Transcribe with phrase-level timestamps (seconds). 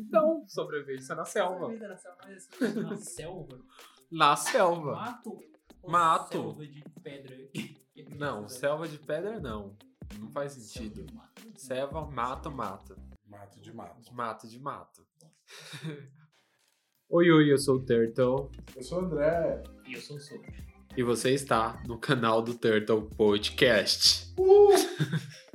[0.00, 1.60] Então, sobrevivência na selva.
[1.60, 3.60] Sobrevivência na selva, mas assim, na selva.
[4.10, 4.92] Na selva.
[4.92, 5.38] Mato.
[5.82, 6.32] ou Mato.
[6.32, 7.36] Selva de pedra.
[8.16, 9.76] Não, selva de pedra não.
[10.18, 11.06] Não faz sentido.
[11.56, 12.50] Selva mato.
[12.50, 12.52] Mato,
[12.96, 12.96] mato.
[13.26, 14.14] Mato de mato.
[14.14, 15.06] Mato de mato.
[17.12, 18.52] Oi, oi, eu sou o Turtle.
[18.76, 19.64] Eu sou o André.
[19.84, 20.40] E eu sou o Soul.
[20.96, 24.32] E você está no canal do Turtle Podcast.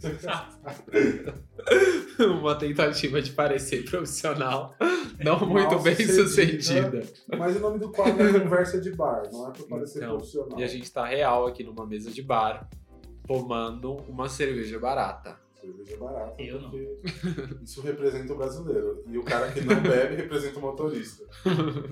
[2.40, 4.76] Uma tentativa de parecer profissional,
[5.24, 6.28] não muito Mal bem sucedida.
[6.28, 7.04] sucedida.
[7.38, 10.60] Mas o nome do quadro é Conversa de Bar, não é pra parecer Então, profissional.
[10.60, 12.70] E a gente tá real aqui numa mesa de bar,
[13.28, 15.38] tomando uma cerveja barata.
[15.60, 16.36] Cerveja barata.
[16.42, 16.72] Eu não.
[17.64, 19.04] Isso representa o brasileiro.
[19.08, 21.24] E o cara que não bebe representa o motorista.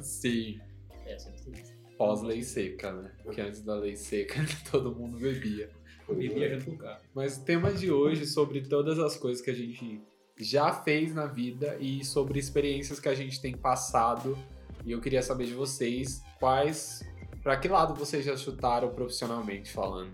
[0.01, 0.59] Sim,
[1.05, 1.73] É, sempre isso.
[1.97, 3.11] pós-lei seca, né?
[3.23, 5.69] Porque antes da lei seca todo mundo bebia.
[6.07, 7.01] Bebia junto com o carro.
[7.15, 10.01] Mas o tema de hoje é sobre todas as coisas que a gente
[10.39, 14.37] já fez na vida e sobre experiências que a gente tem passado.
[14.85, 17.01] E eu queria saber de vocês quais.
[17.41, 20.13] Pra que lado vocês já chutaram profissionalmente falando?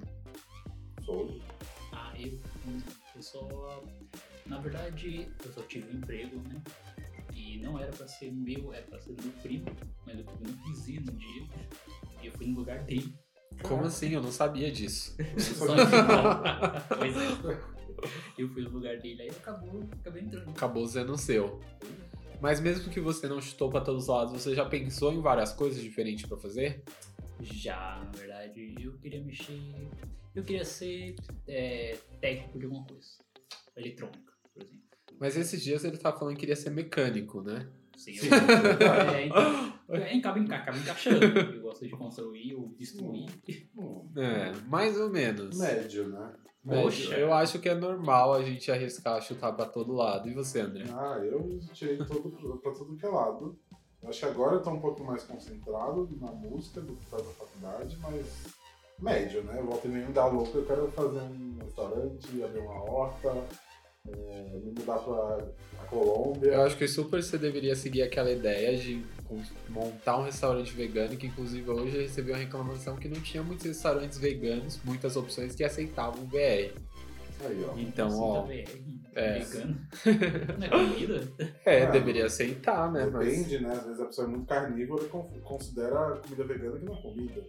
[1.05, 1.39] Sou.
[1.91, 2.39] Ah, eu,
[3.15, 3.83] eu só.
[4.45, 6.61] Na verdade, eu só tive um emprego, né?
[7.33, 9.65] E não era pra ser meu, era pra ser do meu primo.
[10.05, 11.47] Mas eu fui no vizinho no dia.
[12.21, 13.13] E eu fui no lugar dele.
[13.63, 14.13] Como assim?
[14.13, 15.15] Eu não sabia disso.
[15.37, 16.41] Só no final.
[16.97, 17.79] pois é.
[18.37, 20.49] Eu fui no lugar dele, aí acabou, acabei entrando.
[20.49, 21.59] Acabou sendo seu.
[22.41, 25.51] Mas mesmo que você não chutou pra todos os lados, você já pensou em várias
[25.51, 26.83] coisas diferentes pra fazer?
[27.41, 29.59] Já, na verdade, eu queria mexer.
[30.33, 31.15] Eu queria ser
[31.47, 33.07] é, técnico de alguma coisa.
[33.75, 34.83] Eletrônica, por exemplo.
[35.19, 37.67] Mas esses dias ele tá falando que queria ser mecânico, né?
[37.99, 38.23] Sim, eu,
[39.13, 41.25] é, então, é, acaba, enca- acaba encaixando.
[41.25, 43.25] Eu gosto de construir ou destruir.
[44.15, 45.57] É, mais ou menos.
[45.59, 46.33] médio, né?
[46.63, 46.83] Médio.
[46.83, 47.15] Poxa.
[47.17, 50.29] Eu acho que é normal a gente arriscar chutar pra todo lado.
[50.29, 50.85] E você, André?
[50.93, 52.31] Ah, eu tirei todo,
[52.63, 53.59] pra tudo que é lado.
[54.01, 57.21] Eu acho que agora eu tô um pouco mais concentrado na música do que faz
[57.21, 58.25] a faculdade, mas
[58.97, 59.61] médio, né?
[59.61, 63.33] Volta e meia me dá louco, eu quero fazer um restaurante, abrir uma horta,
[64.07, 65.47] é, mudar pra
[65.79, 66.51] a Colômbia.
[66.51, 69.03] Eu acho que super você deveria seguir aquela ideia de
[69.69, 73.65] montar um restaurante vegano, que inclusive hoje eu recebi uma reclamação que não tinha muitos
[73.65, 76.73] restaurantes veganos, muitas opções que aceitavam VR.
[77.45, 77.73] Aí, ó.
[77.77, 78.47] Então, Assim, ó.
[79.15, 79.39] é.
[79.39, 79.79] Vegano.
[80.57, 81.27] Não é comida?
[81.65, 83.09] É, Ah, deveria aceitar, né?
[83.11, 83.71] Mas Depende, né?
[83.73, 86.93] Às vezes a pessoa é muito carnívora e con- considera a comida vegana que não
[86.95, 87.45] é comida.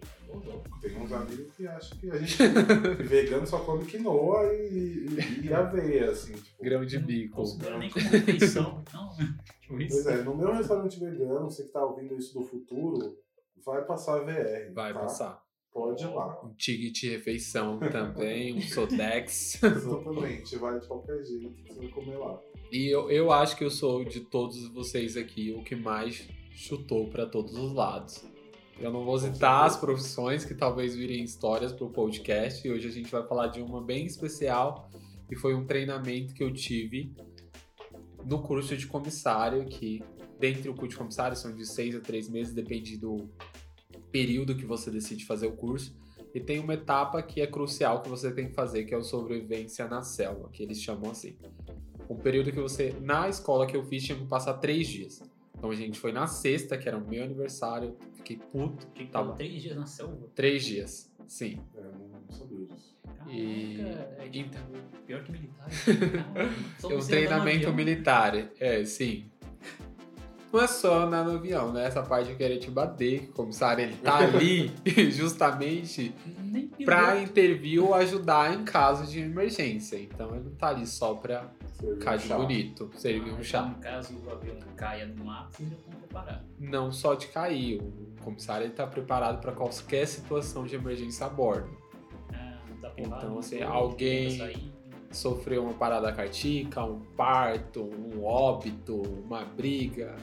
[0.81, 5.07] Tem uns amigos que acham que a gente que vegano só come quinoa e,
[5.41, 6.33] e, e aveia, assim.
[6.33, 6.63] Tipo.
[6.63, 7.35] grão de Não bico.
[7.35, 8.83] considero nem como refeição.
[8.93, 9.09] Não,
[9.61, 10.03] tipo isso.
[10.03, 13.17] Pois é, no meu restaurante vegano, você que tá ouvindo isso do futuro,
[13.63, 14.73] vai passar VR.
[14.73, 14.99] Vai tá?
[15.01, 15.43] passar.
[15.73, 16.41] Pode ir lá.
[16.43, 19.63] Um ticket de refeição também, um Sodex.
[19.63, 22.39] Exatamente, vai de qualquer jeito, você vai comer lá.
[22.71, 27.09] E eu, eu acho que eu sou de todos vocês aqui o que mais chutou
[27.09, 28.23] pra todos os lados.
[28.79, 32.67] Eu não vou citar as profissões que talvez virem histórias pro podcast.
[32.67, 34.89] E hoje a gente vai falar de uma bem especial,
[35.29, 37.13] que foi um treinamento que eu tive
[38.25, 40.03] no curso de comissário, que
[40.39, 43.29] dentre o curso de comissário são de seis a três meses, depende do
[44.11, 45.95] período que você decide fazer o curso.
[46.33, 49.03] E tem uma etapa que é crucial que você tem que fazer, que é o
[49.03, 51.35] sobrevivência na selva, que eles chamam assim.
[52.09, 55.21] Um período que você, na escola que eu fiz, tinha que passar três dias.
[55.57, 59.11] Então a gente foi na sexta, que era o meu aniversário, fiquei puto, Tinha que
[59.11, 59.25] Tava.
[59.33, 60.27] estar três dias na selva.
[60.33, 61.59] três dias, sim.
[61.75, 62.95] É, não sabia disso.
[63.03, 63.81] Caraca, E-
[64.17, 64.67] é tipo, então-
[65.05, 65.67] pior que militar.
[66.89, 69.30] É um treinamento militar, é, sim.
[70.51, 71.85] Não é só no avião, né?
[71.85, 74.71] Essa parte de querer te bater, que o comissário ele tá ali
[75.11, 76.13] justamente
[76.83, 79.97] pra intervir ou ajudar em caso de emergência.
[79.97, 82.37] Então ele não tá ali só pra ficar de chá.
[82.37, 83.61] bonito, servir um Mas, chá.
[83.63, 86.43] No caso o avião caia no mar, vocês já estão preparados.
[86.59, 91.29] Não só de cair, o comissário ele tá preparado pra qualquer situação de emergência a
[91.29, 91.69] bordo.
[92.33, 94.71] Ah, dá porrada, Então, assim, alguém-.
[95.11, 100.15] Sofreu uma parada cardíaca, um parto, um óbito, uma briga.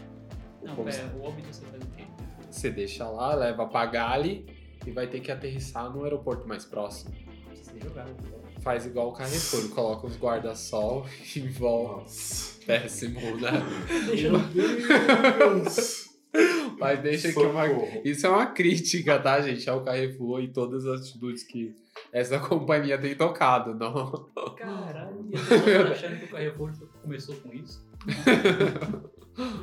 [0.62, 2.04] Não, comis- pera, o óbito você faz o quê?
[2.50, 4.46] Você deixa lá, leva pra Gali
[4.86, 7.14] e vai ter que aterrissar no aeroporto mais próximo.
[7.82, 8.06] Jogar.
[8.60, 11.06] Faz igual o Carrefour, coloca os guarda-sol
[11.36, 12.00] em volta.
[12.02, 12.58] Nossa.
[12.66, 13.50] Péssimo, né?
[14.06, 14.48] Deixa Meu eu...
[15.62, 16.08] Deus!
[16.78, 17.66] Mas deixa aqui uma.
[17.68, 18.02] Socorro.
[18.04, 19.68] Isso é uma crítica, tá, gente?
[19.70, 21.74] Ao Carrefour e todas as atitudes que
[22.12, 24.28] essa companhia tem tocado, não.
[24.56, 26.70] Caralho, eu tô achando que o Carrefour
[27.02, 27.86] começou com isso.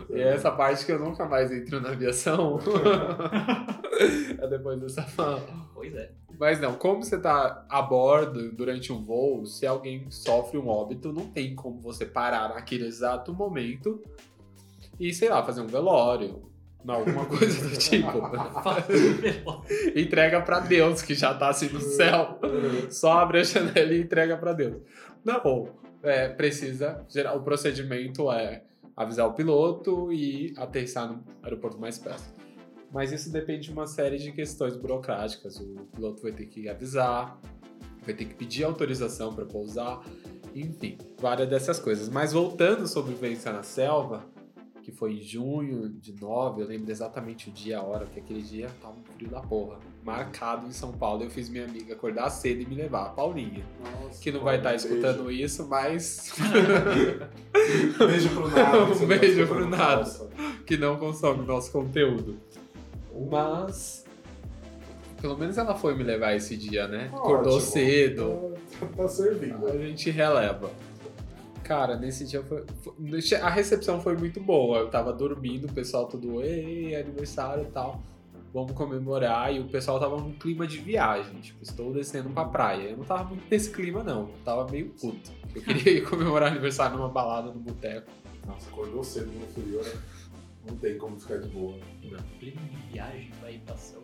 [0.10, 2.60] E é essa parte que eu nunca mais entro na aviação.
[4.40, 5.42] é depois dessa fala.
[5.74, 6.12] Pois é.
[6.40, 11.14] Mas não, como você tá a bordo durante um voo, se alguém sofre um óbito,
[11.14, 14.02] não tem como você parar naquele exato momento
[15.00, 16.44] e, sei lá, fazer um velório.
[16.88, 18.22] Alguma coisa do tipo.
[19.96, 22.40] entrega pra Deus, que já tá assim no céu.
[22.92, 24.84] Só abre a janela e entrega pra Deus.
[25.24, 25.68] Não,
[26.04, 27.04] é, precisa.
[27.36, 28.62] O procedimento é
[28.96, 32.24] avisar o piloto e aterrissar no aeroporto mais perto.
[32.92, 35.60] Mas isso depende de uma série de questões burocráticas.
[35.60, 37.40] O piloto vai ter que avisar,
[38.06, 40.02] vai ter que pedir autorização para pousar,
[40.54, 42.08] enfim, várias dessas coisas.
[42.08, 44.26] Mas voltando sobre Vivência na Selva,
[44.86, 48.44] que foi em junho de 9, eu lembro exatamente o dia, a hora, porque aquele
[48.44, 49.80] dia tava um frio da porra.
[50.04, 53.66] Marcado em São Paulo, eu fiz minha amiga acordar cedo e me levar, a Paulinha.
[53.82, 56.36] Nossa, que não vai estar tá escutando isso, mas.
[57.98, 58.84] beijo pro nada.
[58.84, 60.30] um beijo pro nada.
[60.68, 62.38] Que não consome nosso conteúdo.
[63.32, 64.06] Mas.
[65.20, 67.06] Pelo menos ela foi me levar esse dia, né?
[67.06, 67.18] Ótimo.
[67.18, 68.54] Acordou cedo.
[68.96, 69.66] Tá servindo.
[69.66, 70.70] A gente releva.
[71.66, 74.78] Cara, nesse dia foi, foi, A recepção foi muito boa.
[74.78, 78.04] Eu tava dormindo, o pessoal tudo, ei, aniversário e tal.
[78.54, 79.52] Vamos comemorar.
[79.52, 81.42] E o pessoal tava num clima de viagem.
[81.42, 82.90] Tipo, estou descendo pra praia.
[82.90, 84.30] Eu não tava muito nesse clima, não.
[84.30, 85.32] Eu tava meio puto.
[85.56, 88.12] Eu queria ir comemorar aniversário numa balada no boteco.
[88.46, 90.02] Nossa, acordou cedo no frio, né?
[90.68, 91.76] Não tem como ficar de boa.
[92.04, 92.20] Não.
[92.40, 94.04] Clima de viagem vai passar o.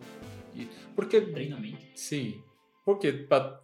[0.96, 1.20] Porque.
[1.20, 1.78] Treinamento?
[1.94, 2.42] Sim.
[2.84, 3.60] Porque pra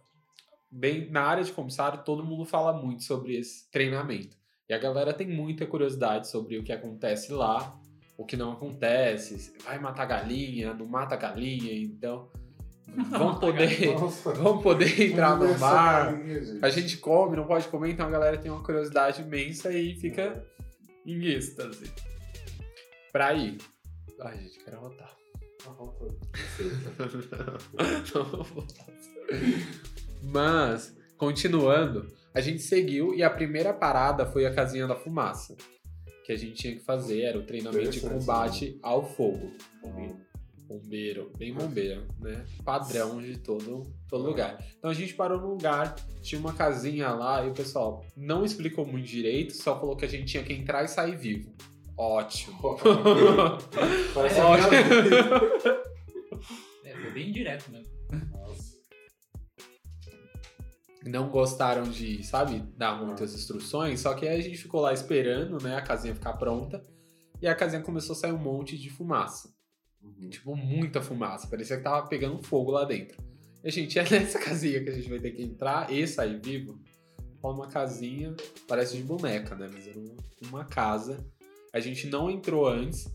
[0.71, 4.37] bem na área de comissário, todo mundo fala muito sobre esse treinamento.
[4.67, 7.79] E a galera tem muita curiosidade sobre o que acontece lá,
[8.17, 12.29] o que não acontece, vai matar galinha, não mata galinha, então
[13.09, 13.95] vão poder,
[14.37, 16.13] vão poder entrar no mar.
[16.61, 20.45] A gente come, não pode comer, então a galera tem uma curiosidade imensa e fica
[21.05, 21.91] em êxtase.
[23.11, 23.57] Pra ir.
[24.21, 25.17] Ai, gente, quero anotar.
[25.65, 25.95] Não,
[30.23, 35.55] Mas, continuando, a gente seguiu e a primeira parada foi a casinha da fumaça.
[36.25, 38.79] Que a gente tinha que fazer, era o treinamento de combate né?
[38.83, 39.51] ao fogo.
[40.67, 42.45] Bombeiro, bem bombeiro, né?
[42.63, 44.63] Padrão de todo, todo lugar.
[44.77, 48.85] Então a gente parou num lugar, tinha uma casinha lá e o pessoal não explicou
[48.85, 51.51] muito direito, só falou que a gente tinha que entrar e sair vivo.
[51.97, 52.59] Ótimo.
[54.13, 54.69] Parece Ótimo.
[56.85, 57.93] É, foi bem direto mesmo
[61.05, 65.61] não gostaram de, sabe, dar muitas instruções, só que aí a gente ficou lá esperando,
[65.63, 66.85] né, a casinha ficar pronta,
[67.41, 69.53] e a casinha começou a sair um monte de fumaça.
[70.01, 70.29] Uhum.
[70.29, 73.21] Tipo, muita fumaça, parecia que tava pegando fogo lá dentro.
[73.63, 76.39] E a gente, é nessa casinha que a gente vai ter que entrar e sair
[76.39, 76.79] vivo.
[77.41, 78.35] Uma casinha,
[78.67, 79.97] parece de boneca, né, mas era
[80.49, 81.25] uma casa.
[81.73, 83.09] A gente não entrou antes,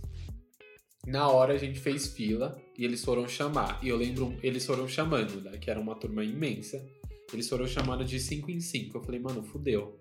[1.06, 3.78] na hora a gente fez fila e eles foram chamar.
[3.82, 5.58] E eu lembro, eles foram chamando, né?
[5.58, 6.84] Que era uma turma imensa.
[7.34, 8.96] Eles foram chamando de 5 em 5.
[8.96, 9.98] Eu falei, mano, fudeu.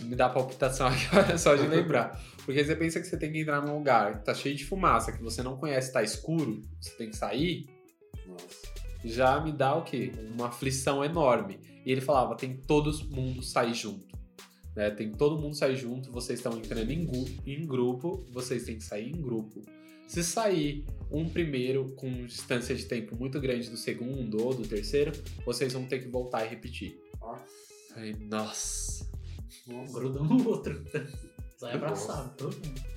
[0.00, 2.20] Me dá palpitação aqui só de lembrar.
[2.44, 5.12] Porque você pensa que você tem que entrar num lugar que tá cheio de fumaça,
[5.12, 7.66] que você não conhece, tá escuro, você tem que sair.
[8.26, 8.74] Nossa.
[9.04, 10.12] Já me dá o quê?
[10.32, 11.60] Uma aflição enorme.
[11.84, 14.14] E ele falava, tem todo mundo sair junto.
[14.74, 14.90] Né?
[14.90, 17.06] Tem todo mundo sair junto, vocês estão entrando em,
[17.46, 19.62] em grupo, vocês têm que sair em grupo.
[20.06, 25.12] Se sair um primeiro com distância de tempo muito grande do segundo ou do terceiro,
[25.44, 27.00] vocês vão ter que voltar e repetir.
[27.20, 27.44] Nossa.
[27.96, 29.10] Aí, nossa.
[29.66, 30.00] nossa.
[30.00, 30.84] No outro.
[31.56, 32.94] Sai abraçado, todo mundo.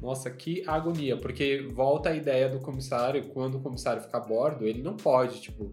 [0.00, 4.66] Nossa, que agonia, porque volta a ideia do comissário, quando o comissário fica a bordo,
[4.66, 5.70] ele não pode, tipo,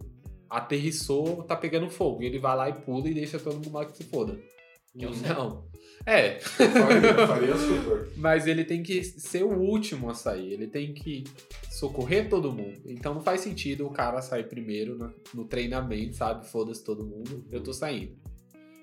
[0.50, 3.96] aterrissou, tá pegando fogo, ele vai lá e pula e deixa todo mundo lá que
[3.96, 4.38] se foda.
[4.94, 5.66] Eu não.
[6.08, 6.40] É.
[6.40, 8.08] faria, faria super.
[8.16, 10.54] Mas ele tem que ser o último a sair.
[10.54, 11.26] Ele tem que
[11.70, 12.80] socorrer todo mundo.
[12.86, 16.48] Então não faz sentido o cara sair primeiro no, no treinamento, sabe?
[16.48, 17.46] Foda-se todo mundo.
[17.52, 18.16] Eu tô saindo.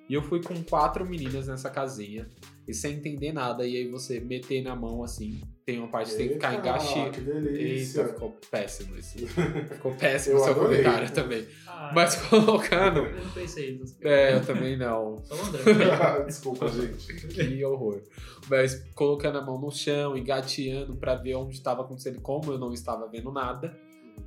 [0.06, 2.28] E eu fui com quatro meninas nessa casinha
[2.68, 3.66] e sem entender nada.
[3.66, 5.40] E aí você meter na mão assim.
[5.64, 7.30] Tem uma parte que tem que ficar engaixado.
[7.48, 9.16] Eita, ficou péssimo isso.
[9.72, 10.82] Ficou péssimo o seu adorei.
[10.82, 11.46] comentário também.
[11.66, 13.00] Ah, Mas colocando.
[13.00, 13.96] Eu não pensei nisso.
[14.02, 15.20] É, eu também não.
[15.24, 16.24] Só André.
[16.26, 17.14] Desculpa, gente.
[17.14, 18.02] Que horror.
[18.50, 22.20] Mas colocando a mão no chão, engateando para ver onde estava acontecendo.
[22.20, 23.74] Como eu não estava vendo nada,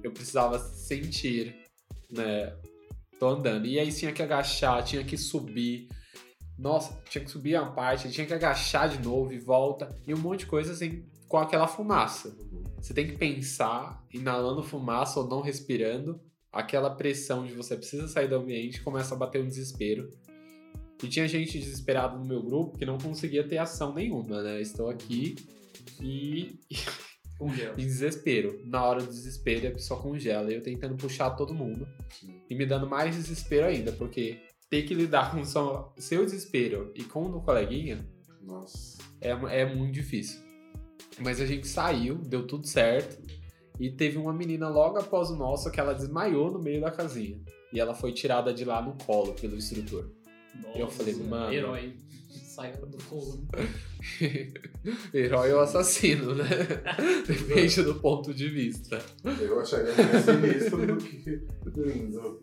[0.04, 1.56] eu precisava sentir,
[2.10, 2.56] né?
[3.20, 3.68] Tô andando.
[3.68, 5.88] E aí tinha que agachar, tinha que subir
[6.58, 10.18] nossa, tinha que subir uma parte, tinha que agachar de novo e volta, e um
[10.18, 12.36] monte de coisa assim, com aquela fumaça.
[12.80, 18.28] Você tem que pensar, inalando fumaça ou não respirando, aquela pressão de você precisa sair
[18.28, 20.10] do ambiente, começa a bater um desespero.
[21.04, 24.62] E tinha gente desesperada no meu grupo que não conseguia ter ação nenhuma, né?
[24.62, 25.36] Estou aqui
[26.02, 26.60] e.
[27.38, 27.76] Congela.
[27.78, 28.60] em desespero.
[28.66, 30.52] Na hora do desespero, a pessoa congela.
[30.52, 31.88] E eu tentando puxar todo mundo.
[32.10, 32.42] Sim.
[32.50, 34.40] E me dando mais desespero ainda, porque
[34.72, 38.04] ter que lidar com o seu desespero e com o do coleguinha
[38.42, 38.98] Nossa.
[39.22, 40.47] É, é muito difícil.
[41.20, 43.22] Mas a gente saiu, deu tudo certo.
[43.80, 47.40] E teve uma menina logo após o nosso que ela desmaiou no meio da casinha.
[47.72, 50.10] E ela foi tirada de lá no colo pelo instrutor.
[50.64, 51.54] Nossa, Eu falei, mano.
[51.54, 51.96] Herói.
[52.30, 54.52] Saiu do né?
[55.14, 56.48] Herói ou assassino, né?
[57.28, 59.00] Depende do ponto de vista.
[59.40, 61.40] Eu acharia mais sinistro do que
[61.76, 62.42] lindo.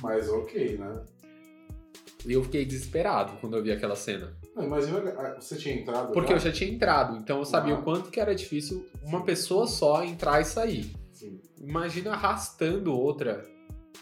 [0.00, 1.04] Mas ok, né?
[2.24, 4.34] E eu fiquei desesperado quando eu vi aquela cena.
[4.54, 7.78] Não, imagina, ah, você tinha entrado Porque eu já tinha entrado, então eu sabia Ah.
[7.78, 10.92] o quanto que era difícil uma pessoa só entrar e sair.
[11.12, 11.40] Sim.
[11.60, 13.42] Imagina arrastando outra.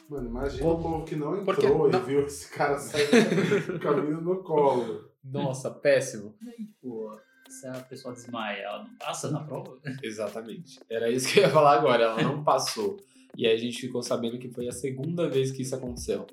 [0.09, 0.79] Mano, imagina Como?
[0.79, 5.05] o povo que não entrou Porque e não- viu esse cara sair menina no colo.
[5.23, 6.35] Nossa, péssimo.
[6.43, 7.17] E aí, tipo,
[7.49, 9.79] se a pessoa desmaia, ela não passa na prova?
[10.03, 10.81] Exatamente.
[10.91, 12.03] Era isso que eu ia falar agora.
[12.05, 12.97] Ela não passou.
[13.37, 16.27] E aí a gente ficou sabendo que foi a segunda vez que isso aconteceu.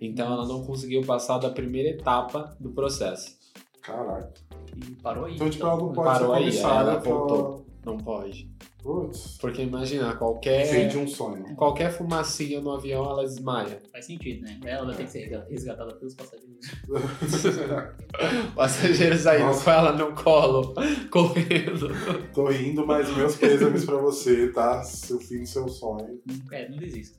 [0.00, 3.36] Então ela não conseguiu passar da primeira etapa do processo.
[3.82, 4.32] Caraca.
[4.76, 5.34] E parou aí.
[5.34, 7.66] Então, tipo, ela não pode Parou ser aí, comissária ela pra- voltou.
[7.84, 8.50] Não pode.
[8.82, 9.38] Putz.
[9.40, 11.54] Porque imagina, qualquer, Vende um sonho.
[11.56, 13.80] qualquer fumacinha no avião, ela desmaia.
[13.90, 14.58] Faz sentido, né?
[14.64, 16.58] Ela vai ter que ser resgatada pelos passageiros.
[18.54, 19.64] Passageiros saindo Nossa.
[19.64, 20.74] com ela no colo,
[21.10, 21.88] correndo.
[22.34, 24.82] Tô rindo, mas meus pêsames pra você, tá?
[24.82, 26.20] Seu fim, seu sonho.
[26.52, 27.18] É, não desista.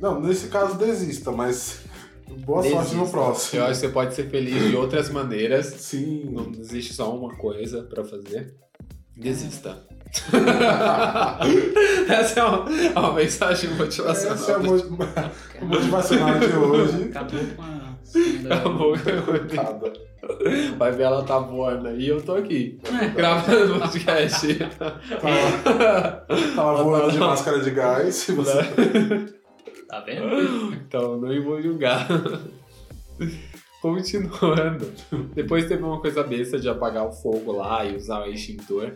[0.00, 1.84] Não, nesse caso desista, mas
[2.44, 3.10] boa sorte no Desista.
[3.10, 3.60] próximo.
[3.60, 5.66] Eu acho que você pode ser feliz de outras maneiras.
[5.66, 6.30] Sim.
[6.32, 8.54] Não existe só uma coisa pra fazer.
[9.16, 9.78] Desista.
[12.08, 14.36] Essa é uma, é uma mensagem motivacional.
[14.36, 15.08] Esse é o mo-
[15.62, 17.10] o motivacional de hoje.
[17.10, 17.84] Acabou com a.
[18.54, 18.94] Acabou.
[19.54, 19.92] Cada.
[20.78, 22.78] Vai ver ela tá voando aí e eu tô aqui.
[23.14, 24.54] Gravando podcast.
[24.78, 25.00] Tá,
[26.56, 28.28] tava voando de máscara de gás.
[28.28, 28.58] E você...
[29.88, 30.74] Tá vendo?
[30.86, 32.08] Então, não vou julgar.
[33.80, 34.90] Continuando.
[35.34, 38.94] Depois teve uma coisa besta de apagar o fogo lá e usar o extintor.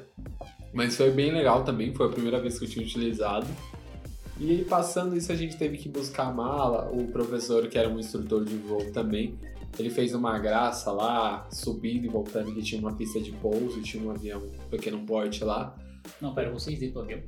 [0.73, 3.47] Mas foi bem legal também, foi a primeira vez que eu tinha utilizado.
[4.40, 6.90] E passando isso, a gente teve que buscar a mala.
[6.92, 9.35] O professor, que era um instrutor de voo também,
[9.78, 14.02] ele fez uma graça lá, subindo e voltando, que tinha uma pista de pouso, tinha
[14.02, 15.75] um avião, um pequeno porte lá.
[16.21, 17.23] Não, pera, vocês dentro do avião?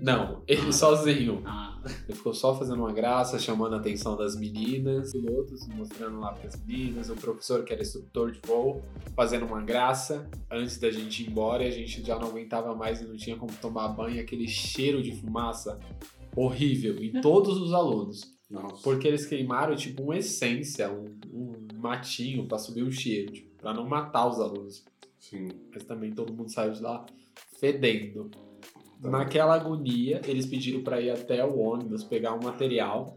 [0.00, 1.42] Não, ele sozinho.
[1.44, 1.78] Ah,
[2.08, 6.48] Ele ficou só fazendo uma graça, chamando a atenção das meninas, pilotos, mostrando lá para
[6.48, 8.82] as meninas, o professor, que era instrutor de voo,
[9.14, 13.00] fazendo uma graça antes da gente ir embora e a gente já não aguentava mais
[13.00, 15.78] e não tinha como tomar banho, aquele cheiro de fumaça
[16.34, 18.36] horrível em todos os alunos.
[18.48, 18.82] Nossa.
[18.82, 23.74] Porque eles queimaram tipo uma essência, um, um matinho para subir o cheiro, tipo, para
[23.74, 24.84] não matar os alunos.
[25.18, 25.48] Sim.
[25.74, 27.04] Mas também todo mundo saiu de lá
[27.60, 28.30] fedendo.
[29.02, 29.10] Tá.
[29.10, 33.16] Naquela agonia, eles pediram pra ir até o ônibus pegar um material.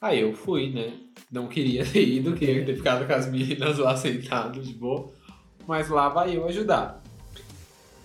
[0.00, 0.92] Aí eu fui, né?
[1.30, 5.10] Não queria ter ido, queria ter ficado com as meninas lá sentadas de boa.
[5.66, 7.02] Mas lá vai eu ajudar.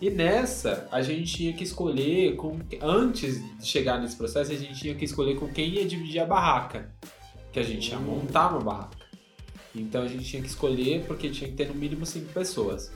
[0.01, 2.59] E nessa, a gente tinha que escolher, com...
[2.81, 6.25] antes de chegar nesse processo, a gente tinha que escolher com quem ia dividir a
[6.25, 6.93] barraca.
[7.53, 8.01] Que a gente ia Hum.
[8.01, 8.97] montar uma barraca.
[9.73, 12.91] Então a gente tinha que escolher porque tinha que ter no mínimo cinco pessoas.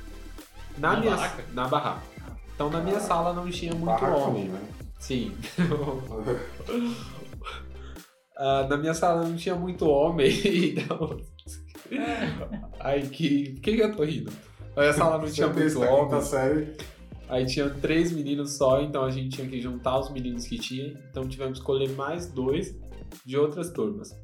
[0.77, 1.45] Na, Na minha barraca?
[1.53, 2.17] Na barraca.
[2.57, 3.01] Então na minha Ah.
[3.01, 4.49] sala não tinha muito homem.
[4.49, 4.59] né?
[4.99, 5.31] Sim.
[8.39, 10.29] Ah, na minha sala não tinha muito homem,
[10.69, 11.19] então.
[12.79, 13.53] Ai, que.
[13.53, 14.31] Por que, que eu tô rindo?
[14.75, 16.21] Na minha sala não tinha muito homem.
[16.21, 16.77] série.
[17.29, 20.93] Aí tinha três meninos só, então a gente tinha que juntar os meninos que tinha.
[21.09, 22.75] Então tivemos que escolher mais dois
[23.25, 24.15] de outras turmas.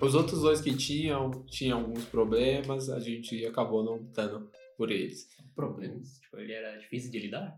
[0.00, 5.26] Os outros dois que tinham, tinham alguns problemas, a gente acabou não optando por eles.
[5.54, 6.18] Problemas.
[6.20, 7.54] Tipo, ele era difícil de lidar.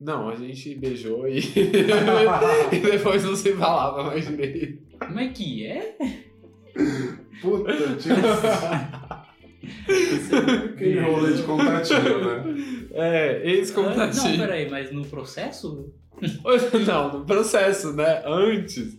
[0.00, 1.38] Não, a gente beijou e,
[2.72, 4.86] e depois não se falava mais direito.
[4.98, 5.96] Como é que é?
[7.42, 8.14] Puta, tinha
[10.72, 12.88] aquele rolê de contatinho, né?
[12.92, 13.82] É, ex Ah.
[13.82, 15.92] Não, peraí, mas no processo?
[16.86, 18.22] Não, no processo, né?
[18.26, 18.96] Antes.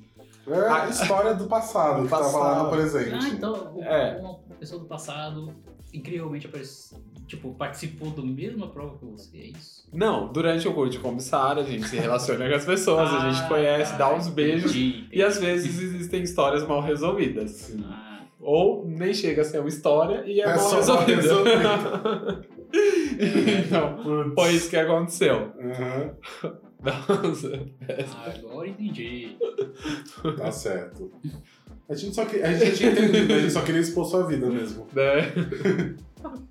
[0.47, 2.63] É a história do passado, que tava lá Passado.
[2.63, 3.13] no presente.
[3.13, 4.17] Ah, então É.
[4.17, 5.53] uma pessoa do passado
[5.93, 6.97] incrivelmente apareceu,
[7.29, 9.87] tipo, participou da mesma prova que você, é isso?
[9.93, 13.43] Não, durante o curso de comissário, a gente se relaciona com as pessoas, a gente
[13.43, 14.71] Ah, conhece, dá tá, uns beijos.
[14.71, 17.73] entendi, E às vezes existem histórias mal resolvidas.
[17.85, 22.47] Ah, Ou nem chega a ser uma história e é, É mal só mal resolvida.
[23.65, 24.33] então, Putz.
[24.35, 25.51] foi isso que aconteceu.
[25.59, 26.11] Aham,
[26.81, 27.65] Nossa.
[28.37, 29.37] agora entendi.
[30.37, 31.11] tá certo.
[31.89, 34.47] A gente, só que, a gente tinha entendido, a gente só queria expor sua vida
[34.47, 34.87] mesmo.
[34.93, 35.33] Né?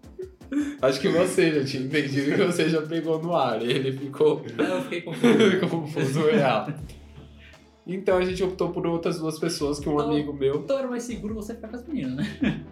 [0.80, 3.62] Acho que você já tinha entendido que você já pegou no ar.
[3.62, 5.60] E ele ficou eu fiquei confuso.
[5.70, 6.68] confuso real.
[7.86, 10.56] Então a gente optou por outras duas pessoas que um Então- amigo meu.
[10.56, 12.64] Então era mais seguro você ficar com as meninas, né?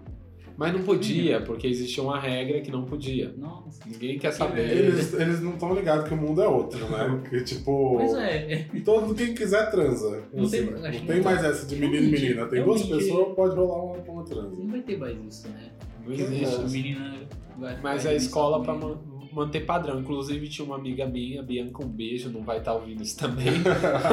[0.59, 3.30] Mas não podia, porque existia uma regra que não podia.
[3.37, 3.78] Nossa.
[3.87, 4.71] Ninguém quer saber.
[4.71, 7.09] Eles, eles não estão ligados que o mundo é outro, né?
[7.21, 8.64] Porque, tipo, Pois é.
[8.83, 10.23] todo quem quiser transa.
[10.33, 11.49] Não Assim, tem- não que tem mais tá.
[11.49, 12.47] essa de menino e menina.
[12.47, 14.49] Tem duas pessoas, pode rolar uma, uma transa.
[14.59, 15.73] Não vai ter mais isso, né?
[16.07, 16.55] Não existe.
[16.61, 17.15] A menina
[17.59, 18.75] vai Mas a escola menina.
[18.79, 20.01] man- manter padrão.
[20.01, 23.53] Inclusive tinha uma amiga minha, Bianca, um beijo, não vai estar ouvindo isso também.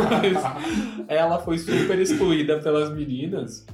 [0.10, 3.66] Mas ela foi super excluída pelas meninas.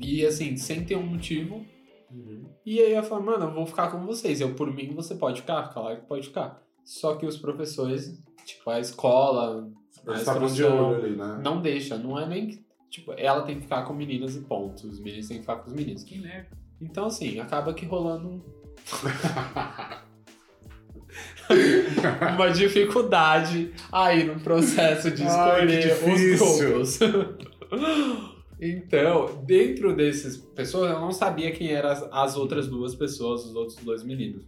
[0.00, 1.64] E assim, sem ter um motivo.
[2.10, 2.44] Uhum.
[2.66, 4.40] E aí eu falei, mano, eu vou ficar com vocês.
[4.40, 6.60] Eu, por mim, você pode ficar, claro que pode ficar.
[6.84, 9.68] Só que os professores, tipo, a escola,
[10.06, 11.40] a Eles estavam de instrução, olho ali, né?
[11.44, 11.96] não deixa.
[11.96, 12.64] Não é nem que.
[12.90, 14.86] Tipo, ela tem que ficar com meninas e ponto.
[14.86, 16.02] Os meninos têm que ficar com os meninos.
[16.04, 16.48] Que merda.
[16.82, 18.42] Então, assim, acaba que rolando um
[22.34, 26.68] uma dificuldade aí no processo de Ai, escolher os difícil.
[26.68, 26.98] grupos.
[28.60, 33.54] então, dentro desses pessoas, eu não sabia quem eram as, as outras duas pessoas, os
[33.54, 34.44] outros dois meninos.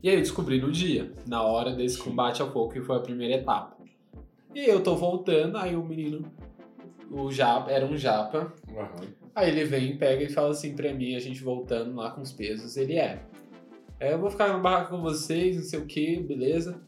[0.00, 3.00] E aí eu descobri no dia, na hora desse combate ao fogo, que foi a
[3.00, 3.76] primeira etapa.
[4.54, 6.30] E eu tô voltando, aí o menino,
[7.10, 9.18] o japa, era um japa, Aham.
[9.38, 12.32] Aí ele vem, pega e fala assim pra mim, a gente voltando lá com os
[12.32, 13.20] pesos, ele é.
[14.00, 16.80] é, eu vou ficar na barraca com vocês, não sei o que, beleza.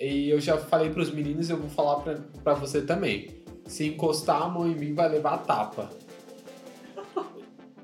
[0.00, 3.28] E eu já falei pros meninos, eu vou falar pra, pra você também.
[3.66, 5.90] Se encostar a mão em mim, vai levar a tapa.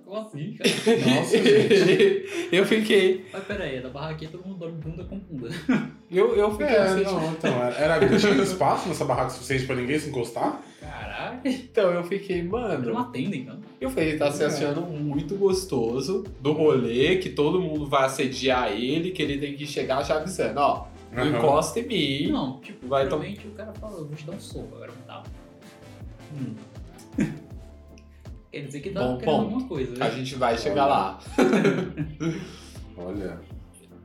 [0.02, 0.70] Como assim, cara?
[1.16, 1.36] Nossa,
[1.84, 2.48] gente.
[2.50, 3.26] eu fiquei.
[3.30, 5.50] Mas pera aí, da barraquinha todo mundo dorme bunda com bunda.
[6.10, 9.98] Eu, eu fiquei É, assim, não, então, era, tinha espaço nessa barraca suficiente pra ninguém
[9.98, 10.60] se encostar?
[11.44, 12.90] Então eu fiquei, mano.
[12.92, 13.58] uma tenda, então.
[13.80, 14.46] Eu falei, ele tá se É.
[14.46, 19.66] achando muito gostoso do rolê, que todo mundo vai assediar ele, que ele tem que
[19.66, 20.86] chegar já avisando, ó.
[21.12, 21.38] Não Aham.
[21.38, 22.28] encosta em mim.
[22.32, 25.06] Não, tipo, Vai provavelmente o cara fala, eu vou te dar um soco, agora não
[25.06, 25.22] dá.
[26.36, 26.54] Hum.
[28.52, 29.44] Quer dizer que tá Bom querendo ponto.
[29.44, 30.06] alguma coisa, né?
[30.06, 31.18] A gente vai chegar lá.
[32.96, 33.40] Olha.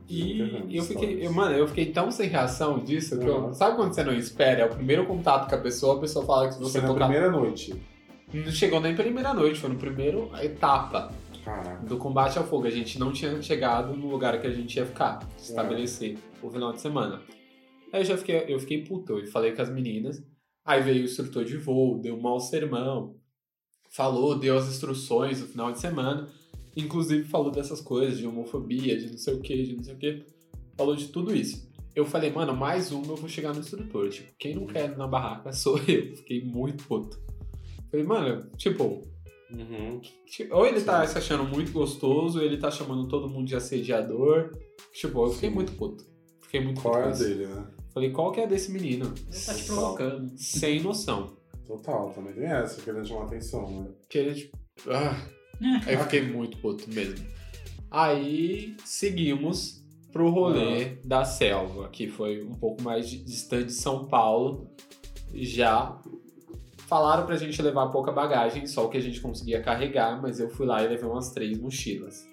[0.08, 3.52] E Entendendo eu fiquei, eu, mano, eu fiquei tão sem reação disso que eu.
[3.52, 4.62] Sabe quando você não espera?
[4.62, 6.94] É o primeiro contato com a pessoa, a pessoa fala que se você Foi na
[6.94, 7.08] tocar.
[7.08, 7.74] primeira noite.
[8.32, 11.12] Não chegou nem primeira noite, foi no primeiro etapa
[11.44, 11.84] Caraca.
[11.86, 12.66] do combate ao fogo.
[12.66, 16.72] A gente não tinha chegado no lugar que a gente ia ficar, estabelecer o final
[16.72, 17.20] de semana.
[17.92, 20.22] Aí eu já fiquei, eu fiquei puto, eu falei com as meninas.
[20.64, 23.14] Aí veio o instrutor de voo, deu um mau sermão,
[23.90, 26.28] falou, deu as instruções no final de semana.
[26.76, 29.98] Inclusive falou dessas coisas, de homofobia, de não sei o que, de não sei o
[29.98, 30.24] que.
[30.76, 31.66] Falou de tudo isso.
[31.94, 34.10] Eu falei, mano, mais uma eu vou chegar no instrutor.
[34.10, 36.14] Tipo, quem não quer ir na barraca sou eu.
[36.16, 37.18] Fiquei muito puto.
[37.90, 39.02] Falei, mano, tipo,
[39.48, 40.00] Uhum.
[40.50, 44.50] ou ele tá se achando muito gostoso, ou ele tá chamando todo mundo de assediador.
[44.92, 45.54] Tipo, eu fiquei Sim.
[45.54, 46.04] muito puto.
[46.42, 47.06] Fiquei muito Qual puto.
[47.08, 47.66] é dele, né?
[47.94, 49.14] Falei, qual que é desse menino?
[49.32, 50.36] Ele tá te provocando.
[50.36, 51.36] Sem noção.
[51.64, 53.90] Total, também tem essa, querendo chamar atenção, né?
[54.08, 54.56] Que ele, tipo.
[54.90, 55.16] Ah.
[55.86, 57.24] Aí eu fiquei muito puto mesmo.
[57.90, 64.06] Aí seguimos pro rolê da selva, que foi um pouco mais di- distante de São
[64.06, 64.70] Paulo.
[65.34, 66.00] Já
[66.88, 70.48] falaram pra gente levar pouca bagagem, só o que a gente conseguia carregar, mas eu
[70.48, 72.24] fui lá e levei umas três mochilas.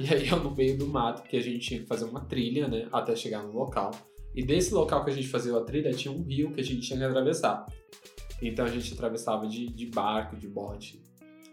[0.00, 2.66] E aí eu no meio do mato, porque a gente tinha que fazer uma trilha,
[2.66, 3.90] né, até chegar no local.
[4.34, 6.80] E desse local que a gente fazia a trilha tinha um rio que a gente
[6.80, 7.66] tinha que atravessar.
[8.40, 11.02] Então a gente atravessava de, de barco, de bote.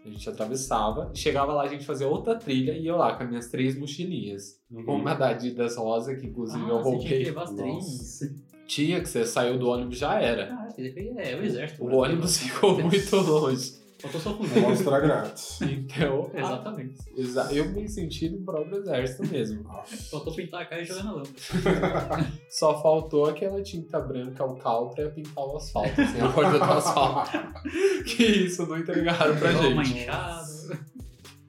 [0.04, 3.28] A gente atravessava, chegava lá, a gente fazia outra trilha e eu lá com as
[3.28, 4.58] minhas três mochilinhas.
[4.70, 4.84] Uhum.
[5.00, 7.24] Uma da Adidas rosa, que inclusive Ah, eu você tinha que roubei.
[7.24, 8.20] levar as três.
[8.66, 10.52] Tinha que você saiu do ônibus já era.
[10.52, 11.84] Ah, fez- é, o exército.
[11.84, 13.77] O ônibus ficou muito longe.
[14.00, 14.62] Faltou só fuzil.
[14.62, 15.60] Mostra grátis.
[15.62, 16.94] Então, a- Exatamente.
[17.16, 19.64] exa- eu me senti no próprio exército mesmo.
[20.10, 21.26] Faltou pintar a cara e jogar na lama.
[22.48, 26.64] Só faltou aquela tinta branca, o cal, pra pintar o asfalto, assim, a borda do
[26.64, 27.30] asfalto.
[28.04, 29.92] Que isso, não entregaram pra gente.
[29.98, 30.48] enxada.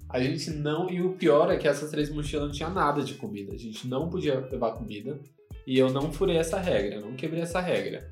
[0.10, 0.90] A gente não.
[0.90, 3.54] E o pior é que essas três mochilas não tinha nada de comida.
[3.54, 5.20] A gente não podia levar comida.
[5.68, 8.10] E eu não furei essa regra, não quebrei essa regra.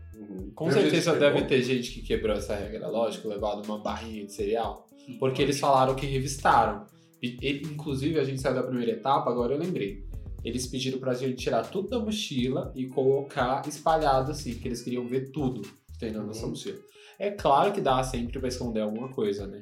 [0.56, 4.32] Com certeza que deve ter gente que quebrou essa regra, lógico, levado uma barrinha de
[4.34, 4.88] cereal.
[5.20, 6.86] Porque eles falaram que revistaram.
[7.22, 10.06] E- e- inclusive, a gente saiu da primeira etapa, agora eu lembrei.
[10.44, 15.06] Eles pediram pra gente tirar tudo da mochila e colocar espalhado assim, que eles queriam
[15.08, 16.50] ver tudo que tem na nossa Uhum.
[16.52, 16.78] mochila.
[17.20, 19.60] É claro que dá sempre pra esconder alguma coisa, né?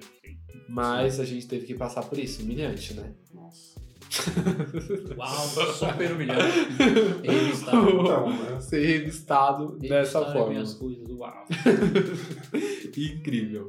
[0.68, 3.14] Mas a gente teve que passar por isso, humilhante, né?
[3.34, 3.75] Nossa.
[5.18, 6.42] Uau, super humilhante.
[7.24, 7.90] Revistado.
[7.90, 8.60] Então, né?
[8.62, 10.50] Ser revistado dessa Revistaram forma.
[10.50, 11.46] minhas coisas, uau.
[12.98, 13.68] Incrível.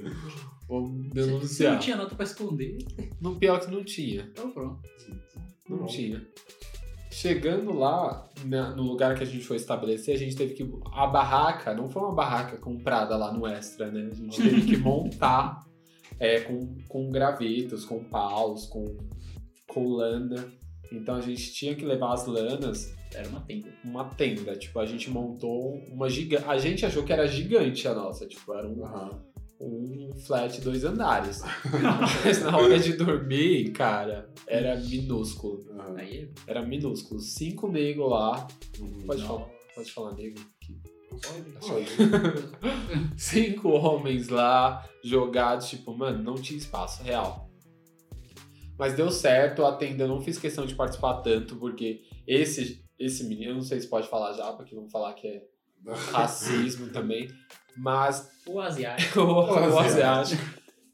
[0.69, 1.73] Vamos Você denunciar.
[1.75, 2.79] não tinha nada pra esconder,
[3.21, 4.29] No pior que não tinha.
[4.33, 4.81] então pronto.
[5.69, 5.87] Não Não.
[5.87, 6.25] tinha.
[7.11, 10.71] Chegando lá, na- no lugar que a gente foi estabelecer, a gente teve que.
[10.93, 14.11] A barraca não foi uma barraca comprada lá no Extra, né?
[14.13, 15.65] A gente teve que montar
[16.21, 18.85] é, com, com gravetos, com paus, com
[19.69, 20.47] com lana.
[20.93, 23.69] Então a gente tinha que levar as lanas Era uma tenda.
[23.85, 24.55] uma tenda.
[24.57, 26.45] Tipo, a gente montou uma gigante.
[26.47, 28.27] A gente achou que era gigante a nossa.
[28.27, 29.11] Tipo, era um, Aham.
[29.61, 31.41] um flat dois andares.
[32.25, 35.61] Mas na hora de dormir, cara, era minúsculo.
[35.73, 35.97] aham.
[35.99, 37.21] Aí Era minúsculo.
[37.21, 38.47] Cinco negros lá.
[38.79, 38.99] Uhum.
[39.07, 39.29] Pode Não.
[39.29, 40.77] falar, pode falar negro aqui.
[43.17, 47.46] Cinco homens lá, jogados, tipo, mano, não tinha espaço real.
[48.79, 53.25] Mas deu certo, a tenda eu não fiz questão de participar tanto, porque esse, esse
[53.25, 55.43] menino, eu não sei se pode falar já, porque vão falar que é
[56.13, 57.29] racismo também,
[57.77, 59.21] mas o asiático.
[59.21, 59.79] o, o asiático.
[59.81, 60.43] asiático,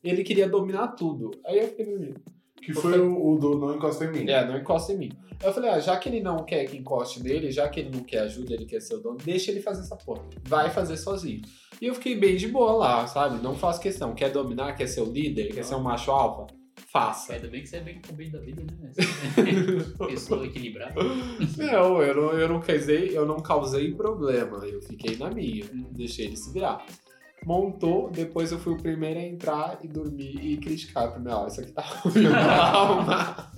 [0.02, 1.30] ele queria dominar tudo.
[1.46, 2.14] Aí eu fiquei meio,
[2.56, 4.30] Que foi o, o do Não Encosta em Mim.
[4.30, 5.12] é, não encosta em mim.
[5.40, 7.90] Aí eu falei, ah, já que ele não quer que encoste nele, já que ele
[7.90, 10.22] não quer ajuda, ele quer ser o dono, deixa ele fazer essa porra.
[10.44, 11.42] Vai fazer sozinho.
[11.80, 13.42] E eu fiquei bem de boa lá, sabe?
[13.42, 14.14] Não faço questão.
[14.14, 16.46] Quer dominar, quer ser o líder, quer ser um macho alfa?
[16.92, 17.32] Faça.
[17.32, 18.92] Ainda bem que você é bem com o bem da vida, né?
[20.06, 20.94] Pessoa equilibrada.
[21.56, 24.58] Não, eu não, eu não causei, eu não causei problema.
[24.66, 25.64] Eu fiquei na minha.
[25.92, 26.84] Deixei ele se virar.
[27.46, 31.10] Montou, depois eu fui o primeiro a entrar e dormir e criticar.
[31.12, 33.52] Falei, ó, isso aqui tá ruim, calma.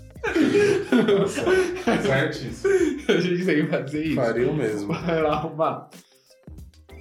[2.03, 2.73] Certíssimo.
[3.13, 4.15] A gente tem que fazer isso.
[4.15, 4.93] Faria o mesmo.
[4.93, 5.91] Vai lá arrumar.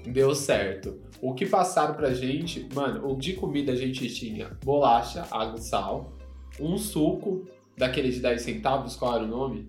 [0.08, 1.00] Deu certo.
[1.22, 5.62] O que passaram pra gente, mano, o de comida a gente tinha bolacha, água e
[5.62, 6.18] sal,
[6.60, 7.46] um suco
[7.78, 9.68] daquele de 10 centavos, qual era o nome?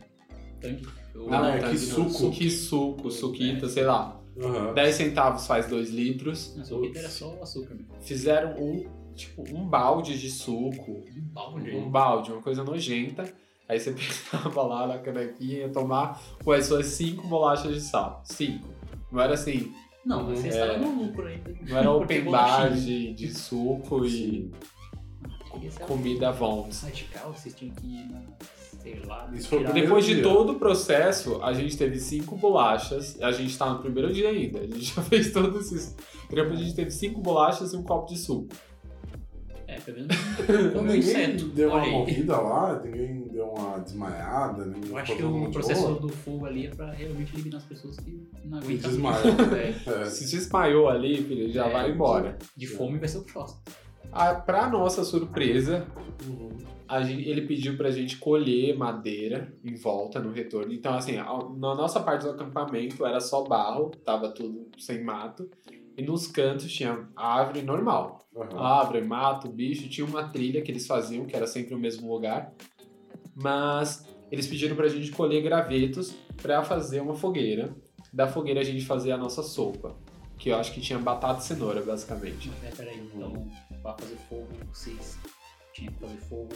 [0.60, 0.86] Tanque.
[1.14, 2.10] Eu- Não, é tangue que não.
[2.10, 2.30] suco.
[2.32, 4.20] Que suco, suquita, sei lá.
[4.40, 4.74] Aham.
[4.74, 6.54] 10 centavos faz 2 litros.
[6.56, 7.86] Não, vida era só açúcar, meu.
[8.00, 11.70] Fizeram um, tipo, um balde de suco, Um balde.
[11.76, 13.32] um balde, uma coisa nojenta.
[13.68, 13.92] Aí você
[14.32, 18.22] pegava lá na canequinha e ia tomar com as suas 5 bolachas de sal.
[18.24, 18.68] 5.
[19.12, 19.72] Não era assim,
[20.04, 20.50] Não, mas você É.
[20.50, 21.54] estava no lucro ainda.
[21.66, 24.50] Não era open bar de, de suco e
[25.86, 26.82] comida Vons.
[26.82, 28.08] radical, vocês tinham que ir
[28.82, 29.26] sei lá,
[29.72, 30.22] Depois de dia.
[30.22, 33.18] todo o processo, a gente teve cinco bolachas.
[33.22, 34.60] A gente tá no primeiro dia ainda.
[34.60, 35.96] A gente já fez todos esses.
[36.28, 38.48] Depois a gente teve cinco bolachas e um copo de suco.
[39.66, 44.98] É, pelo menos Ninguém deu uma Olha morrida lá, ninguém deu uma desmaiada, ninguém Eu
[44.98, 46.00] acho que o processo boa.
[46.00, 48.90] do fogo ali é pra realmente eliminar as pessoas que não aguentam.
[48.90, 49.24] desmaiam.
[49.56, 50.04] É, É.
[50.04, 52.36] Se desmaiou ali, filho, já É, vai embora.
[52.54, 53.62] de fome vai ser o próximo.
[54.14, 55.86] Ah, pra nossa surpresa,
[56.26, 56.56] Uhum.
[56.88, 60.72] a gente- ele pediu pra gente colher madeira em volta no retorno.
[60.72, 61.24] Então, assim, a-
[61.56, 65.50] na nossa parte do acampamento era só barro, tava tudo sem mato.
[65.96, 68.20] E nos cantos tinha árvore normal.
[68.36, 68.58] Aham.
[68.60, 72.52] árvore, mato, bicho, tinha uma trilha que eles faziam, que era sempre o mesmo lugar.
[73.34, 77.74] Mas eles pediram pra gente colher gravetos pra fazer uma fogueira.
[78.12, 79.94] Da fogueira a gente fazia a nossa sopa,
[80.36, 82.50] que eu acho que tinha batata e cenoura, basicamente.
[82.60, 83.46] Mas é, peraí, então,
[83.84, 85.18] pra fazer fogo, vocês
[85.74, 86.48] tinham que fazer fogo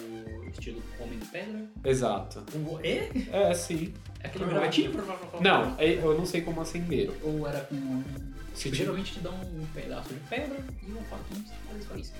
[0.50, 1.64] estilo homem de pedra?
[1.84, 2.42] Exato.
[2.66, 3.10] Ou é?
[3.30, 3.92] É, sim.
[4.24, 4.48] Aquele Ah.
[4.48, 4.92] gravetinho?
[5.40, 7.12] Não, é- eu não sei como acenderam.
[7.22, 8.02] Ou era com...
[8.54, 12.12] Se Geralmente te dão um pedaço de pedra e um faquinho pra fazer só isso.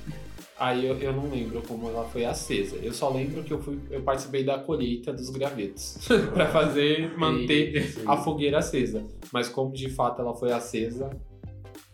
[0.57, 2.77] Aí eu, eu não lembro como ela foi acesa.
[2.77, 5.99] Eu só lembro que eu fui, eu participei da colheita dos gravetos
[6.35, 9.05] pra fazer manter a fogueira acesa.
[9.33, 11.11] Mas como de fato ela foi acesa,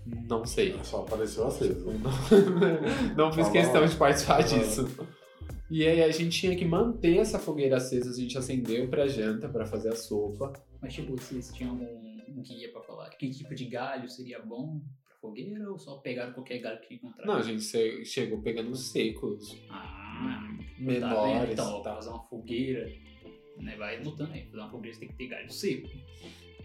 [0.07, 0.75] não sei.
[0.83, 1.87] Só apareceu aceso.
[3.17, 4.43] não fiz Tá questão de participar Tá.
[4.43, 4.89] disso.
[5.71, 9.49] E aí a gente tinha que manter essa fogueira acesa, a gente acendeu pra janta,
[9.49, 10.53] pra fazer a sopa.
[10.81, 14.81] Mas tipo, vocês tinham um, um guia pra falar que tipo de galho seria bom
[15.09, 17.33] pra fogueira ou só pegaram qualquer galho que encontraram?
[17.33, 21.95] Não, a gente che- chegou pegando os secos, Ah, tá menores Então, e pra tal.
[21.97, 22.93] fazer uma fogueira,
[23.59, 24.45] né, vai anotando aí.
[24.45, 25.89] Fazer uma fogueira você tem que ter galho seco.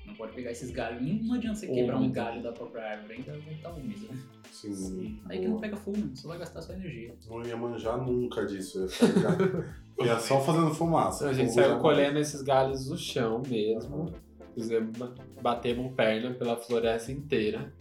[0.09, 1.01] Não pode pegar esses galhos.
[1.25, 4.07] Não, adianta você quebrar um galho da própria árvore, ainda vai estar úmido.
[4.11, 4.17] né?
[4.51, 5.19] Sim.
[5.29, 7.13] Aí que não pega fogo, só vai gastar sua energia.
[7.29, 8.81] Não ia manjar nunca disso.
[8.81, 11.29] Ia, ficar- ia só fazendo fumaça.
[11.29, 14.11] A gente saiu colhendo esses galhos do chão mesmo.
[14.55, 14.97] Fizemos,
[15.41, 17.71] batemos perna pela floresta inteira.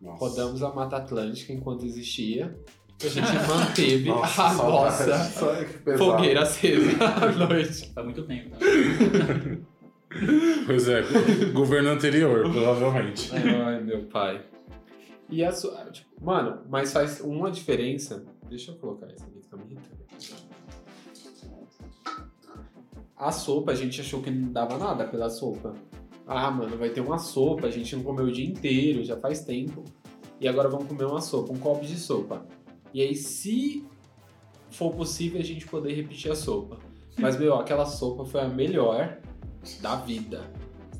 [0.00, 0.18] Nossa.
[0.24, 2.56] Rodamos a Mata Atlântica enquanto existia.
[3.04, 5.04] A gente manteve Nossa, a nossa
[5.84, 5.98] pesado.
[5.98, 7.90] fogueira acesa à noite.
[7.92, 8.58] Faz muito tempo, né?
[10.66, 11.02] Pois é,
[11.52, 13.30] governo anterior, provavelmente.
[13.34, 14.44] Ai, meu pai.
[15.30, 15.84] E a sua.
[15.90, 18.24] Tipo, mano, mas faz uma diferença.
[18.48, 19.78] Deixa eu colocar isso aqui, tá me.
[23.16, 25.74] A sopa, a gente achou que não dava nada pela sopa.
[26.26, 29.44] Ah, mano, vai ter uma sopa, a gente não comeu o dia inteiro, já faz
[29.44, 29.84] tempo.
[30.40, 32.44] E agora vamos comer uma sopa, um copo de sopa.
[32.92, 33.86] E aí, se
[34.70, 36.78] for possível, a gente poder repetir a sopa.
[37.18, 39.18] Mas, meu, aquela sopa foi a melhor
[39.80, 40.50] da vida.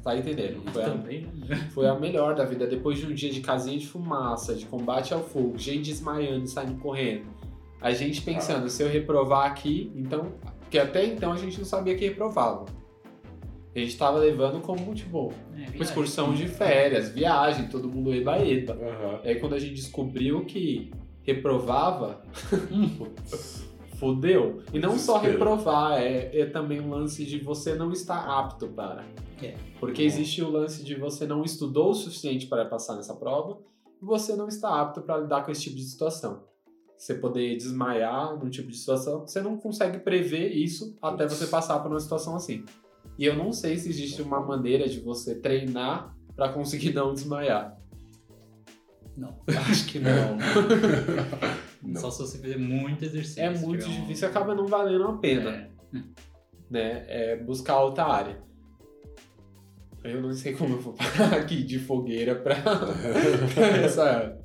[0.03, 0.63] Tá entendendo?
[0.73, 1.69] Foi a Também, né?
[1.73, 2.67] foi a melhor da vida.
[2.67, 6.49] Depois de um dia de casinha de fumaça, de combate ao fogo, gente desmaiando e
[6.49, 7.27] saindo correndo.
[7.81, 11.95] A gente pensando, se eu reprovar aqui, então Porque até então a gente não sabia
[11.97, 12.65] que reprovava.
[13.75, 18.75] A gente tava levando como, tipo, É, uma excursão de férias, viagem, todo mundo eba-eba.
[18.75, 19.21] Aham.
[19.25, 20.91] Aí quando a gente descobriu que
[21.23, 22.23] reprovava,
[24.03, 24.65] Fudeu.
[24.75, 25.33] E não só Desespero.
[25.33, 29.05] reprovar, é, é também um lance de você não estar apto para.
[29.41, 29.55] É.
[29.79, 33.61] Porque existe o lance de você não estudou o suficiente para passar nessa prova
[34.03, 36.43] e você não está apto para lidar com esse tipo de situação.
[36.99, 41.79] Você poder desmaiar num tipo de situação, você não consegue prever isso até você passar
[41.79, 42.65] por uma situação assim.
[43.17, 47.79] E eu não sei se existe uma maneira de você treinar para conseguir não desmaiar.
[49.17, 49.39] Não.
[49.47, 50.39] Acho que não.
[51.83, 52.01] Não.
[52.01, 53.43] Só se você fizer muito exercício.
[53.43, 55.51] É se muito um- difícil, acaba não valendo a pena.
[55.95, 55.99] É.
[56.71, 57.05] né?
[57.09, 58.41] É buscar outra área.
[60.05, 62.57] Eu não sei como eu vou parar aqui de fogueira pra,
[63.55, 64.39] pra essa.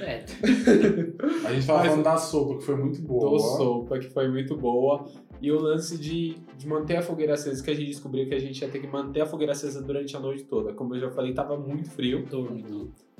[0.00, 0.24] É,
[1.46, 3.30] A gente tava Mas- falando da sopa, que foi muito boa.
[3.30, 5.04] Do sopa, que foi muito boa.
[5.42, 8.38] E o lance de, de manter a fogueira acesa, que a gente descobriu que a
[8.38, 10.72] gente ia ter que manter a fogueira acesa durante a noite toda.
[10.74, 12.20] Como eu já falei, tava muito frio.
[12.20, 12.46] então.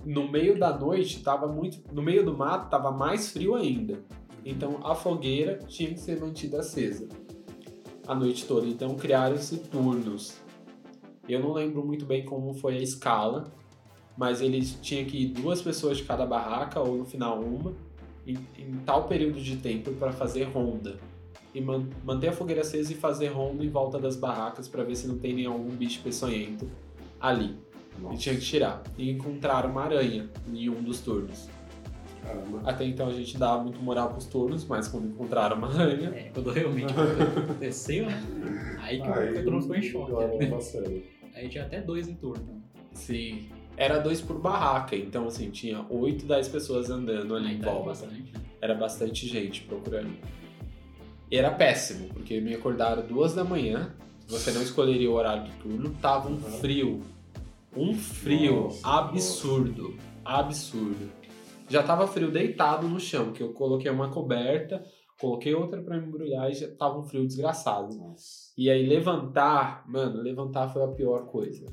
[0.04, 1.78] No meio da noite, tava muito.
[1.92, 4.00] No meio do mato, tava mais frio ainda.
[4.44, 7.08] Então a fogueira tinha que ser mantida acesa
[8.06, 8.66] a noite toda.
[8.66, 10.36] Então criaram-se turnos.
[11.28, 13.52] Eu não lembro muito bem como foi a escala,
[14.16, 17.72] mas eles tinham que ir duas pessoas de cada barraca, ou no final uma,
[18.26, 20.98] em, em tal período de tempo para fazer ronda.
[21.54, 24.96] E man- manter a fogueira acesa e fazer ronda em volta das barracas para ver
[24.96, 26.68] se não tem nenhum bicho peçonhento
[27.20, 27.56] ali.
[28.00, 28.82] E Nossa, tinha que tirar.
[28.98, 31.48] E encontraram uma aranha em um dos turnos.
[32.22, 32.62] caramba.
[32.64, 36.10] Até então a gente dava muito moral pros turnos, mas quando encontraram uma aranha.
[36.14, 38.78] É, quando realmente aconteceu, né?
[38.80, 40.12] Aí que Aí, o turno ficou em choque.
[40.12, 41.02] né?
[41.34, 42.62] Aí tinha até dois em turno.
[42.92, 43.48] Sim.
[43.76, 47.72] Era dois por barraca, então assim, tinha 8, 10 pessoas andando ali Aí em tava
[47.72, 47.88] volta.
[47.90, 48.32] bastante.
[48.32, 48.40] né?
[48.60, 50.10] Era bastante gente procurando.
[51.30, 53.94] E era péssimo, porque me acordaram duas da manhã,
[54.28, 56.40] você não escolheria o horário do turno, tava um Uhum.
[56.40, 57.00] frio.
[57.76, 59.96] Um frio Nossa, absurdo.
[60.24, 61.11] Absurdo.
[61.68, 64.85] Já tava frio deitado no chão, que eu coloquei uma coberta,
[65.20, 67.96] coloquei outra pra me embrulhar e já tava um frio desgraçado.
[67.96, 68.52] Nossa.
[68.59, 71.64] E aí levantar, mano, levantar foi a pior coisa.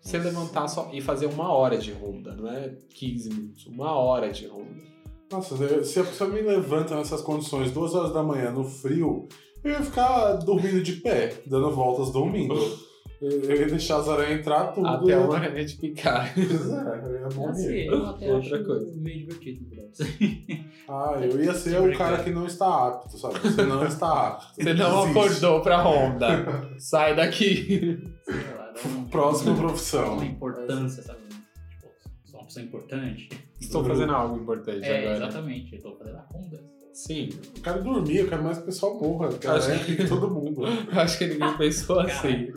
[0.00, 0.28] Você Nossa.
[0.28, 4.46] levantar só e fazer uma hora de ronda, não é 15 minutos, uma hora de
[4.46, 4.88] ronda.
[5.30, 9.28] Nossa, se a pessoa me levanta nessas condições, duas horas da manhã, no frio,
[9.62, 12.54] eu ia ficar dormindo de pé, dando voltas dormindo.
[13.20, 14.86] Eu ia deixar as aranhas entrar tudo.
[14.86, 16.32] Até uma aranha de picar.
[16.34, 17.86] Pois é, eu ia Assim, morrer.
[17.86, 18.92] eu até Outra acho coisa.
[18.96, 20.66] meio divertido, Brett.
[20.88, 23.40] Ah, eu ia ser o cara que não está apto, sabe?
[23.40, 24.54] Você não está apto.
[24.62, 25.18] Você não Desiste.
[25.18, 26.68] acordou pra ronda.
[26.78, 27.98] Sai daqui.
[28.24, 30.14] Sei lá, dá Próxima profissão.
[30.14, 31.18] Uma importância, sabe?
[31.28, 31.88] Tipo,
[32.24, 33.28] sou uma pessoa importante.
[33.60, 35.16] Estou fazendo algo importante É, agora.
[35.16, 35.74] exatamente.
[35.74, 36.78] Eu tô fazendo a ronda.
[36.94, 37.28] Sim.
[37.56, 39.26] Eu quero dormir, eu quero mais que o pessoal morra.
[39.26, 40.62] Eu quero Acho que- todo mundo.
[40.66, 42.48] Eu acho que ninguém pensou assim.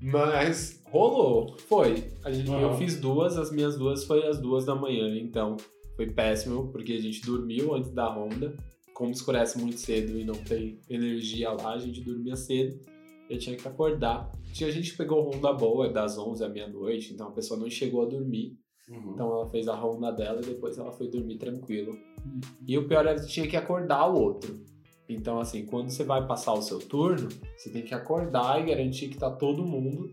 [0.00, 1.56] Mas rolou.
[1.58, 2.10] Foi.
[2.24, 5.56] A gente, Eu fiz duas, as minhas duas foi às duas da manhã, então
[5.96, 8.54] foi péssimo, porque a gente dormiu antes da ronda.
[8.94, 12.78] Como escurece muito cedo e não tem energia lá, a gente dormia cedo.
[13.28, 14.30] Eu tinha que acordar.
[14.52, 18.02] Tinha gente que pegou ronda boa, das 11 à meia-noite, então a pessoa não chegou
[18.02, 18.56] a dormir.
[18.88, 19.12] Uhum.
[19.12, 21.92] Então ela fez a ronda dela e depois ela foi dormir tranquilo.
[21.92, 22.40] Uhum.
[22.66, 24.58] E o pior é que tinha que acordar o outro.
[25.08, 29.08] Então, assim, quando você vai passar o seu turno, você tem que acordar e garantir
[29.08, 30.12] que tá todo mundo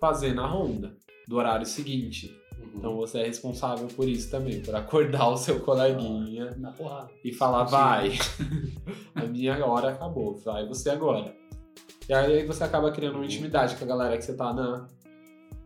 [0.00, 0.96] fazendo a ronda
[1.28, 2.34] do horário seguinte.
[2.58, 2.70] Uhum.
[2.76, 7.10] Então você é responsável por isso também, por acordar o seu coleguinha Na porrada.
[7.24, 8.12] e falar, vai,
[9.14, 11.34] a minha hora acabou, vai você agora.
[12.08, 14.88] E aí você acaba criando uma intimidade com a galera que você tá na,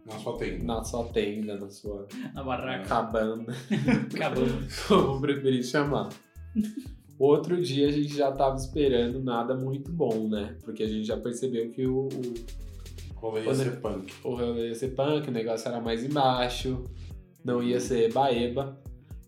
[0.04, 0.64] Na sua tenda.
[0.64, 2.84] na sua tenda, na sua Na barraca.
[2.86, 3.46] cabana.
[4.14, 4.66] Acabando.
[4.88, 6.08] como preferir chamar.
[7.18, 10.56] Outro dia a gente já tava esperando nada muito bom, né?
[10.64, 12.34] Porque a gente já percebeu que o, o,
[13.16, 14.12] Rolê ia Quando- ser punk.
[14.24, 16.84] o rolê ia ser punk, o negócio era mais embaixo,
[17.44, 18.78] não ia ser baeba.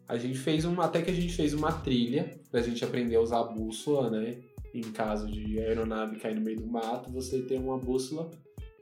[0.09, 3.21] A gente fez uma, até que a gente fez uma trilha pra gente aprender a
[3.21, 4.39] usar a bússola, né?
[4.75, 8.31] Em caso de aeronave cair no meio do mato, você ter uma bússola,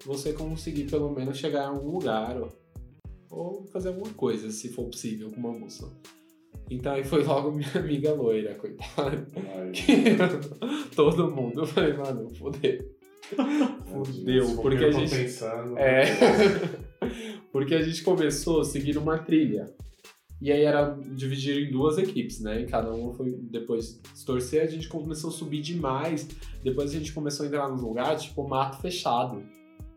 [0.04, 2.48] você conseguir pelo menos chegar em algum lugar ou,
[3.30, 5.92] ou fazer alguma coisa, se for possível, com uma bússola.
[6.70, 9.26] Então aí foi logo minha amiga loira, coitada.
[10.96, 12.78] Todo mundo, eu falei, mano, fodeu.
[13.86, 16.04] Fudeu, for porque a gente- Pensando, É.
[17.52, 19.66] Porque a gente começou seguindo uma trilha.
[20.42, 22.62] E aí era dividir em duas equipes, né?
[22.62, 26.26] E cada uma foi depois se torcer, a gente começou a subir demais.
[26.64, 29.42] Depois a gente começou a entrar nos lugares, tipo, mato fechado.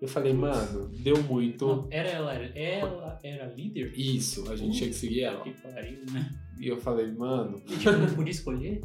[0.01, 1.65] Eu falei, mano, deu muito.
[1.65, 3.91] Não, era ela, ela era líder?
[3.97, 5.41] Isso, a gente tinha que seguir ela.
[5.43, 6.29] Que pariu, né?
[6.59, 8.81] E eu falei, mano, E tipo, não podia escolher?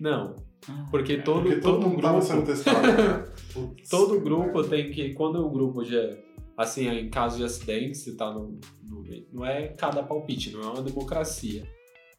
[0.00, 0.36] Não,
[0.68, 1.24] Ah, porque cara.
[1.24, 2.86] todo, Porque todo todo mundo tava sendo grupo, testado.
[2.86, 3.24] né?
[3.52, 4.68] Putz, todo grupo cara.
[4.68, 6.16] tem que, quando o grupo já,
[6.56, 10.66] assim, em caso de acidente, se tá no, no não é cada palpite, não é
[10.66, 11.66] uma democracia.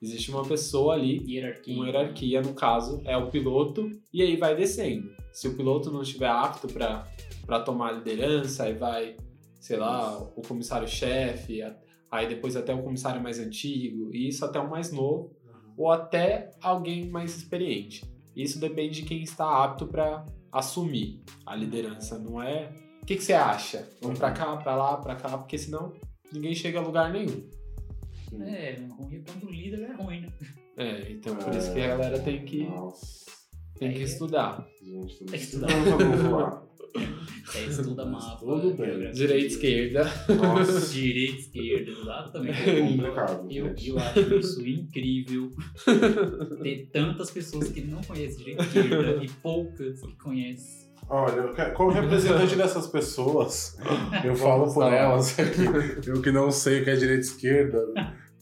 [0.02, 1.76] Existe uma pessoa ali Hierarquia.
[1.76, 5.08] uma hierarquia, no caso, é o piloto, e aí vai descendo.
[5.32, 7.08] Se o piloto não estiver apto para
[7.66, 9.18] tomar a liderança, aí vai,
[9.60, 11.62] sei lá, o comissário-chefe,
[12.12, 15.36] aí depois até o comissário mais antigo, e isso até o mais novo,
[15.78, 18.06] ou até alguém mais experiente.
[18.36, 22.72] Isso depende de quem está apto para assumir a liderança, não é?
[23.02, 23.88] O que, que você acha?
[24.02, 25.92] Vamos para cá, para lá, para cá, porque senão
[26.32, 27.48] ninguém chega a lugar nenhum.
[28.42, 30.30] É, ruim é quando o líder é ruim, né?
[30.78, 33.26] É, então por isso que a galera tem que, Nossa,
[33.78, 34.04] tem que É.
[34.04, 34.68] estudar.
[34.82, 36.64] gente, tudo Tem que estudar.
[36.94, 37.24] Voar.
[37.56, 38.38] É, estuda mapa.
[38.40, 38.86] tudo bem.
[38.88, 39.12] geografia.
[39.12, 40.04] Direita, esquerda.
[40.36, 42.70] Nossa, Direita, esquerda, exatamente.
[42.70, 43.90] É complicado, Eu, gente.
[43.90, 45.52] eu acho isso incrível.
[46.62, 50.84] Ter tantas pessoas que não conhecem direita e esquerda e poucas que conhecem.
[51.10, 53.78] Olha, como representante dessas pessoas,
[54.24, 55.62] eu falo por elas aqui.
[56.08, 57.86] Eu que não sei o que é direita e esquerda.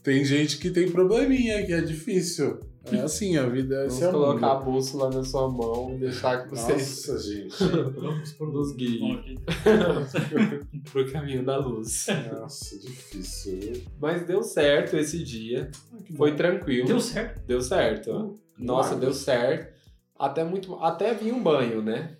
[0.02, 2.60] Tem gente que tem probleminha, que é difícil.
[2.90, 4.72] É assim, a vida é Vamos é o colocar a mundo.
[4.72, 7.64] bússola na sua mão e deixar que vocês Nossa, gente.
[8.00, 9.38] Vamos por nos guiem
[10.90, 12.06] pro caminho da luz.
[12.32, 13.82] Nossa, difícil.
[14.00, 15.70] Mas deu certo esse dia.
[15.92, 16.36] Ah, Foi bom.
[16.36, 16.86] tranquilo.
[16.88, 17.46] Deu certo.
[17.46, 18.38] Deu certo.
[18.58, 19.06] Nossa, Milagre.
[19.06, 19.72] deu certo.
[20.18, 20.74] Até muito.
[20.76, 22.16] Até vinha um banho, né?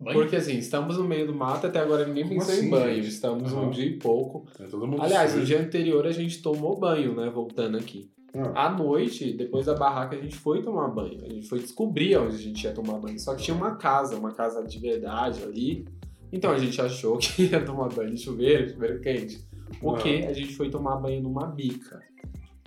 [0.00, 0.18] Banho?
[0.18, 2.94] Porque assim, estamos no meio do mato, até agora ninguém Como pensou assim, em banho.
[2.96, 3.08] gente?
[3.08, 3.66] Estamos Aham.
[3.68, 4.46] um dia e pouco.
[4.58, 5.46] É todo mundo Aliás, no sujo.
[5.46, 7.30] dia anterior a gente tomou banho, né?
[7.30, 8.10] Voltando aqui.
[8.34, 11.24] Ah, À noite, depois da barraca, a gente foi tomar banho.
[11.24, 13.18] A gente foi descobrir onde a gente ia tomar banho.
[13.18, 15.86] Só que tinha uma casa, uma casa de verdade ali.
[16.32, 19.44] Então a gente achou que ia tomar banho de chuveiro, chuveiro quente.
[19.82, 20.24] O que?
[20.24, 22.00] A gente foi tomar banho numa bica.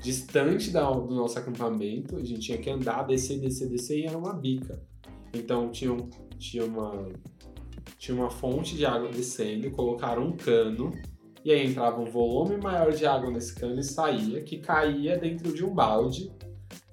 [0.01, 4.17] Distante da- do nosso acampamento, a gente tinha que andar, descer, descer, descer e era
[4.17, 4.79] uma bica.
[5.33, 7.07] Então tinha, um- tinha uma
[7.97, 10.91] tinha uma fonte de água descendo, colocaram um cano
[11.45, 15.53] e aí entrava um volume maior de água nesse cano e saía, que caía dentro
[15.53, 16.31] de um balde.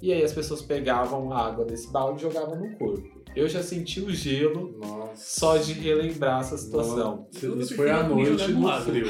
[0.01, 3.23] E aí as pessoas pegavam a água desse balde e jogavam no corpo.
[3.35, 5.41] Eu já senti o gelo Nossa.
[5.41, 7.27] só de relembrar essa situação.
[7.33, 8.85] Nossa, Isso foi à noite no lago.
[8.85, 9.07] frio.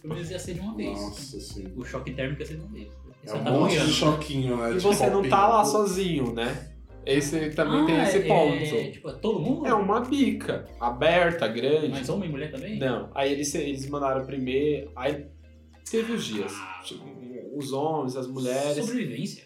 [0.00, 1.00] Pelo menos ia ser de uma vez.
[1.00, 1.72] Nossa, sim.
[1.76, 2.88] O choque térmico ia ser de uma vez.
[3.26, 4.76] É um tá monte de choquinho, né?
[4.76, 6.73] E você não tá lá sozinho, né?
[7.06, 8.54] Esse também tem Ah, esse é- ponto.
[8.56, 9.66] É, tipo, todo mundo?
[9.66, 11.88] É uma bica aberta, grande.
[11.88, 12.78] Mas homem e mulher também?
[12.78, 13.10] Não.
[13.14, 14.90] Aí eles, eles mandaram primeiro.
[14.96, 15.26] Aí
[15.90, 16.52] teve os dias.
[16.84, 17.04] Tipo,
[17.56, 18.84] os homens, as mulheres.
[18.84, 19.44] Sobrevivência.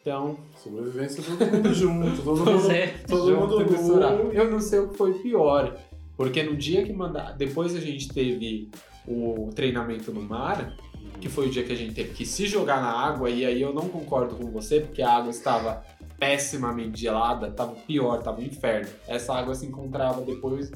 [0.00, 2.86] Então, Sobrevivência todo mundo junto, todo mundo, é.
[3.06, 4.32] todo mundo junto.
[4.32, 5.76] Eu não sei o que foi pior.
[6.16, 7.32] Porque no dia que mandar.
[7.36, 8.70] Depois a gente teve
[9.06, 10.74] o treinamento no mar,
[11.20, 13.60] que foi o dia que a gente teve que se jogar na água, e aí
[13.60, 15.82] eu não concordo com você, porque a água estava
[16.20, 18.88] pessimamente gelada, tava pior, tava um inferno.
[19.08, 20.70] Essa água se encontrava depois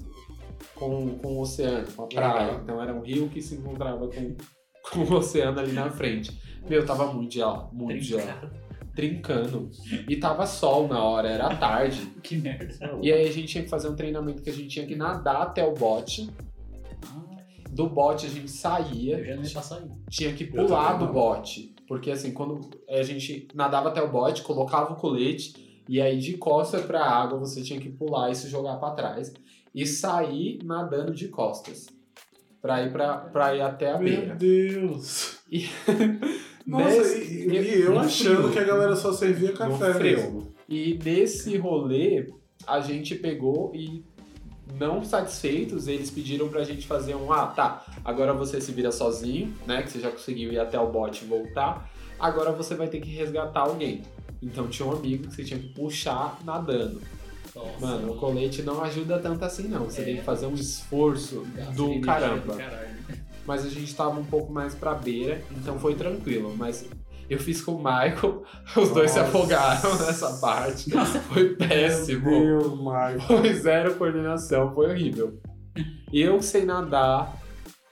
[0.75, 2.53] com, com o oceano, com a praia.
[2.53, 2.61] Aham.
[2.63, 4.35] Então era um rio que se encontrava com,
[4.91, 6.41] com o oceano ali na frente.
[6.69, 8.51] Meu, tava muito gelado, muito gelado.
[8.97, 9.71] Trincando.
[10.09, 12.01] E tava sol na hora, era tarde.
[12.23, 12.99] Que merda.
[13.03, 15.43] E aí a gente tinha que fazer um treinamento que a gente tinha que nadar
[15.43, 16.31] até o bote.
[17.07, 17.23] Ah,
[17.71, 19.91] Do bote a gente saía, eu já não ia passar aí.
[20.09, 21.74] tinha que pular do bote.
[21.87, 26.37] Porque assim, quando a gente nadava até o bote, colocava o colete, e aí de
[26.39, 29.33] costas pra água você tinha que pular e se jogar pra trás.
[29.75, 31.87] E sair nadando de costas.
[32.63, 34.35] Pra ir, pra ir até a Meu beira.
[34.37, 35.39] Deus.
[35.51, 35.67] E-
[36.67, 38.53] Nossa, Nesse- e, e eu achando frio.
[38.53, 40.17] que a galera só servia No café frio.
[40.17, 40.55] mesmo.
[40.67, 42.33] E nesse rolê,
[42.67, 44.03] a gente pegou e,
[44.79, 49.55] não satisfeitos, eles pediram pra gente fazer um: ah, tá, agora você se vira sozinho,
[49.67, 49.83] né?
[49.83, 51.91] Que você já conseguiu ir até o bote e voltar.
[52.19, 54.03] Agora você vai ter que resgatar alguém.
[54.43, 57.01] Então tinha um amigo que você tinha que puxar nadando.
[57.55, 59.85] Nossa, Mano, o colete não ajuda tanto assim, não.
[59.85, 60.05] Você É.
[60.05, 62.55] tem que fazer um esforço gasta do caramba.
[62.55, 62.63] do.
[63.47, 66.55] Mas a gente tava um pouco mais pra beira, então foi tranquilo.
[66.57, 66.85] Mas
[67.29, 68.43] eu fiz com o Michael,
[68.77, 69.29] os dois se Nossa.
[69.31, 70.91] afogaram nessa parte.
[70.91, 72.31] Foi péssimo.
[72.31, 73.21] Meu Deus, Michael.
[73.21, 75.41] Foi zero coordenação, foi horrível.
[76.13, 77.37] E eu sem nadar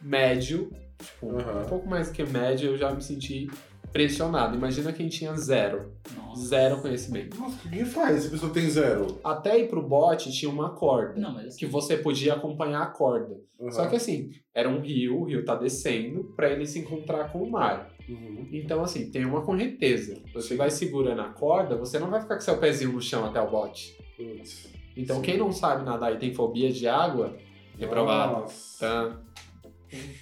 [0.00, 0.70] médio,
[1.00, 1.62] tipo, Aham.
[1.62, 3.48] um pouco mais que médio, eu já me senti
[3.92, 4.56] pressionado.
[4.56, 5.92] Imagina quem tinha zero.
[6.16, 6.46] Nossa.
[6.46, 7.38] Zero conhecimento.
[7.38, 9.18] Nossa, o que faz se a pessoa tem zero?
[9.22, 11.20] Até ir pro bote tinha uma corda.
[11.20, 13.36] Não, mas assim, Que você podia acompanhar a corda.
[13.58, 13.70] Uhum.
[13.70, 17.42] Só que assim, era um rio, o rio tá descendo pra ele se encontrar com
[17.42, 17.91] o mar.
[18.12, 18.48] Uhum.
[18.52, 20.20] Então, assim, tem uma correnteza.
[20.34, 23.40] Você vai segurando a corda, você não vai ficar com seu pezinho no chão até
[23.40, 23.96] o bote.
[24.16, 24.70] Putz.
[24.96, 25.22] Então, Sim.
[25.22, 27.36] quem não sabe nadar e tem fobia de água,
[27.78, 28.40] reprovado.
[28.42, 28.78] Nossa.
[28.86, 29.20] Tá?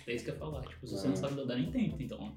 [0.07, 0.61] é isso que eu ia falar.
[0.63, 1.11] Tipo, se você É.
[1.11, 2.33] não sabe nadar, nem tenta, então.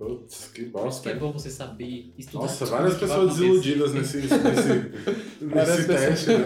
[0.00, 1.14] Putz, que isso que é bosta.
[1.14, 2.44] bom você saber estudar.
[2.44, 4.32] Nossa, várias pessoas desiludidas nesse, nesse,
[5.44, 6.36] nesse teste, né?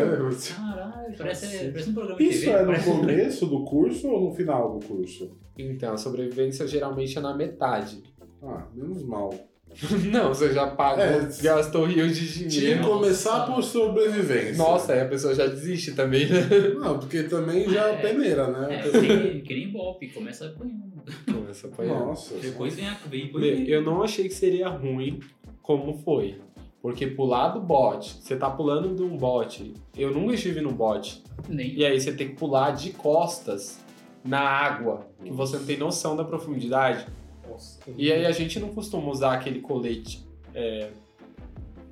[0.57, 2.51] Caralho, parece, parece um programa de Isso TV.
[2.51, 5.37] é no parece- começo do curso ou no final do curso?
[5.57, 8.03] Então, a sobrevivência geralmente é na metade.
[8.43, 9.33] Ah, menos mal.
[10.13, 12.85] Não, você já pagou, É, gastou rios de Tinha que dinheiro.
[12.85, 14.57] Começar por sobrevivência.
[14.57, 16.41] Nossa, aí a pessoa já desiste também, né?
[16.79, 17.97] Não, porque também já é É.
[17.97, 18.83] peneira, né?
[18.85, 20.94] É, que, nem golpe, começa apanhando.
[21.33, 22.01] Começa a apanhar.
[22.01, 22.35] Nossa.
[22.39, 22.95] Depois vem a.
[23.07, 25.21] Vem, depois vem- Eu não achei que seria ruim
[25.63, 26.41] como foi.
[26.83, 29.73] Porque pular do bote, você tá pulando de um bote.
[29.97, 31.23] Eu nunca estive num bote.
[31.49, 31.75] Nem.
[31.75, 33.79] E aí você tem que pular de costas
[34.23, 37.07] na água, que você não tem noção da profundidade.
[37.49, 37.81] Nossa.
[37.97, 40.91] E aí a gente não costuma usar aquele colete, é,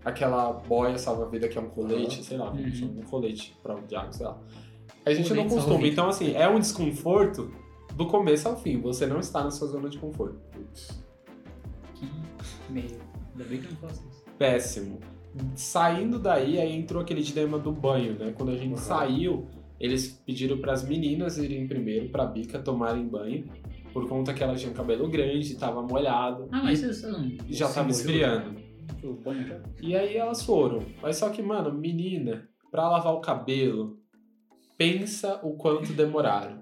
[0.05, 2.99] aquela boia salva-vida que é um colete, sei lá, Uhum.
[2.99, 4.39] um colete prova de água, sei lá.
[5.05, 5.93] A gente não Colete costuma, salva-vida.
[5.93, 7.51] então assim, é um desconforto
[8.05, 10.39] do começo ao fim, você não está na sua zona de conforto.
[10.53, 11.03] Putz.
[11.95, 12.07] Que
[12.73, 12.87] meio.
[13.33, 14.23] Ainda bem que eu não faço isso.
[14.39, 14.99] Péssimo.
[15.55, 18.33] Saindo daí, aí entrou aquele dilema do banho, né?
[18.37, 18.77] Quando a gente Uhum.
[18.77, 19.47] saiu,
[19.81, 23.45] eles pediram para as meninas irem primeiro pra bica tomarem banho,
[23.93, 26.49] por conta que elas tinham cabelo grande, tava molhado.
[26.53, 27.25] Ah, mas você não.
[27.25, 27.91] e já você tava molhou?
[28.01, 28.63] esfriando.
[29.81, 30.81] E aí elas foram.
[31.01, 33.99] Mas só que, mano, menina, pra lavar o cabelo,
[34.77, 36.62] pensa o quanto demoraram.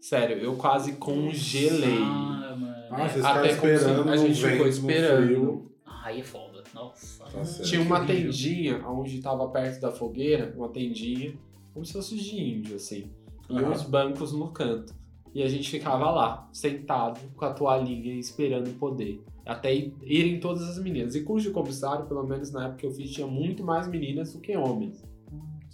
[0.00, 1.98] Sério, eu quase congelei.
[2.00, 3.08] Ah, mano.
[3.08, 5.72] Vocês Até esperando a gente ficou vento, esperando.
[5.86, 6.62] aí é foda.
[6.74, 7.24] Nossa.
[7.24, 7.68] Tá certo.
[7.68, 11.34] Tinha uma tendinha onde tava perto da fogueira, uma tendinha,
[11.74, 13.10] como se fosse de índio, assim.
[13.50, 14.94] E uns bancos no canto.
[15.34, 19.22] E a gente ficava lá, sentado, com a toalhinha, esperando poder.
[19.44, 21.14] Até ir- irem todas as meninas.
[21.14, 24.32] E curso de comissário, pelo menos na época que eu fiz, tinha muito mais meninas
[24.32, 25.02] do que homens.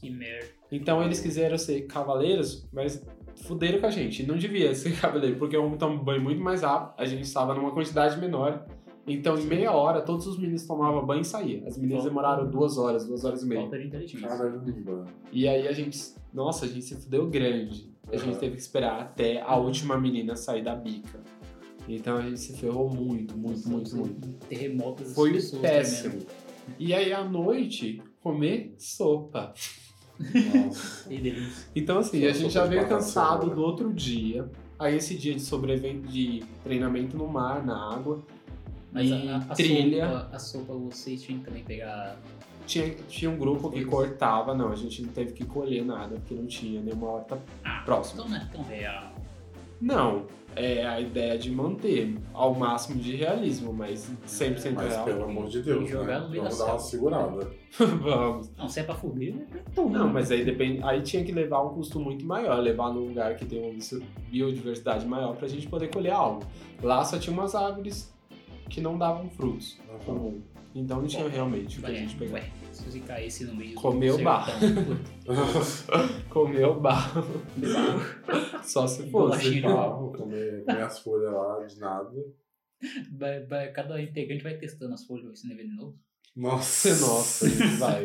[0.00, 0.48] Que merda.
[0.70, 3.04] Então eles quiseram ser cavaleiros, mas
[3.36, 4.26] fuderam com a gente.
[4.26, 7.54] Não devia ser cavaleiro, porque o homem toma banho muito mais rápido, a gente estava
[7.54, 8.66] numa quantidade menor.
[9.06, 11.66] Então, em meia hora, todos os meninos tomavam banho e saíam.
[11.66, 13.60] As meninas demoraram duas horas, duas horas e meia.
[13.60, 14.26] Falta de inteligência.
[14.28, 15.04] Caramba.
[15.30, 16.14] E aí a gente.
[16.32, 17.92] Nossa, a gente se fudeu grande.
[18.10, 21.20] A gente teve que esperar até a última menina sair da bica.
[21.88, 24.28] Então a gente se ferrou muito, muito, muito, muito.
[24.48, 26.12] Terremotos Foi péssimo.
[26.12, 26.26] tremendo.
[26.78, 29.52] E aí à noite, comer sopa.
[30.18, 31.08] Nossa.
[31.08, 31.66] Que delícia.
[31.74, 34.48] Então, assim, Só a gente já veio cansado do outro dia.
[34.78, 38.22] Aí esse dia de sobrevivente, de treinamento no mar, na água.
[38.92, 40.06] Mas e a, a, a trilha.
[40.08, 42.16] Sopa, a sopa vocês tinham que também pegar.
[42.66, 46.34] Tinha, tinha um grupo que cortava, não, a gente não teve que colher nada, porque
[46.34, 48.22] não tinha nenhuma horta Ah, próxima.
[48.24, 49.12] então não é tão real.
[49.80, 55.04] Não, é a ideia de manter ao máximo de realismo, mas 100% Mas real.
[55.04, 56.36] pelo amor de Deus, jogar né?
[56.38, 57.50] Vamos dar uma segurada.
[57.78, 58.50] Vamos.
[58.56, 60.82] Não, se é pra fuder, é tão Não, mas aí depende.
[60.82, 63.74] Aí tinha que levar um custo muito maior, levar num lugar que tem uma
[64.30, 66.42] biodiversidade maior pra gente poder colher algo.
[66.82, 68.12] Lá só tinha umas árvores
[68.68, 70.40] que não davam frutos comum.
[70.74, 72.34] Então não tinha realmente o que a gente pegar.
[72.34, 72.44] ué,
[72.74, 74.52] se você caísse no meio Comeu do barro.
[76.30, 77.24] Comeu barro.
[78.62, 79.60] Só se fosse.
[79.60, 82.10] Barro, comer, comer as folhas lá de nada.
[83.12, 85.98] vai, vai, cada integrante vai testando as folhas, ver se não é venenoso.
[86.36, 86.88] Nossa.
[87.00, 87.48] Nossa,
[87.78, 88.02] vai.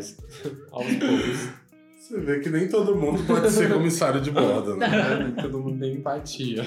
[0.71, 1.69] Aos poucos.
[1.99, 4.87] Você vê que nem todo mundo pode ser comissário de bordo, né?
[4.87, 5.41] Né?
[5.41, 6.63] Todo mundo tem empatia.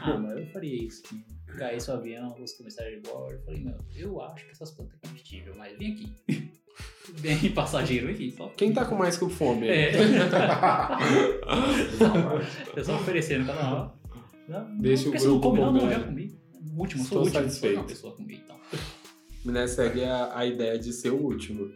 [0.00, 1.02] Ah, mas eu faria isso.
[1.02, 4.70] Se caísse o avião, os comissários de bordo, eu falei, meu, eu acho que essas
[4.70, 6.52] plantas é comestível, mas vem aqui.
[7.14, 8.48] Vem passageiro aqui, só.
[8.56, 9.68] Quem tá com mais com fome?
[9.68, 9.92] É.
[12.76, 13.92] Eu só oferecendo cada hora.
[14.48, 15.94] Não, Deixa o você não grupo come, não, não, comer.
[15.94, 16.38] já comi.
[16.76, 17.42] O último, Estou sou o último.
[17.42, 17.74] satisfeito.
[17.74, 18.56] Sou uma pessoa a comer, então.
[19.44, 21.70] Né, segue a, a ideia de ser o último.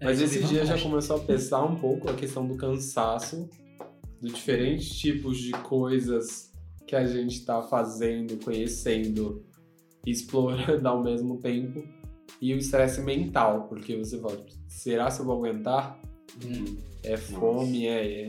[0.00, 3.48] Mas É, esse sobre dia já começou a pesar um pouco a questão do cansaço,
[4.20, 6.50] de diferentes tipos de coisas
[6.86, 9.44] que a gente tá fazendo, conhecendo,
[10.06, 11.82] explorando ao mesmo tempo.
[12.40, 15.98] E o estresse mental, porque você fala, será que eu vou aguentar?
[16.44, 18.26] Hum, É fome, é, é,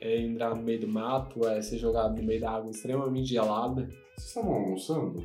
[0.00, 3.82] é entrar no meio do mato, é ser jogado no meio da água extremamente gelada.
[4.16, 5.22] Vocês estavam almoçando?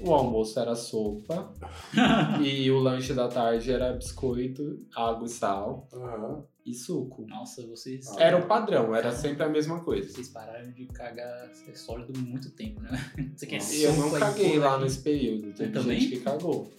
[0.00, 1.52] O almoço era sopa
[2.44, 6.44] e o lanche da tarde era biscoito, água e sal Aham.
[6.66, 7.24] E suco.
[7.28, 8.06] Nossa, vocês.
[8.18, 10.10] Era o padrão, era sempre a mesma coisa.
[10.10, 12.90] Vocês pararam de cagar sólido muito tempo, né?
[13.36, 13.74] Você quer Nossa.
[13.74, 14.82] E eu não caguei lá aí?
[14.82, 16.00] nesse período, teve também?
[16.00, 16.70] gente que cagou.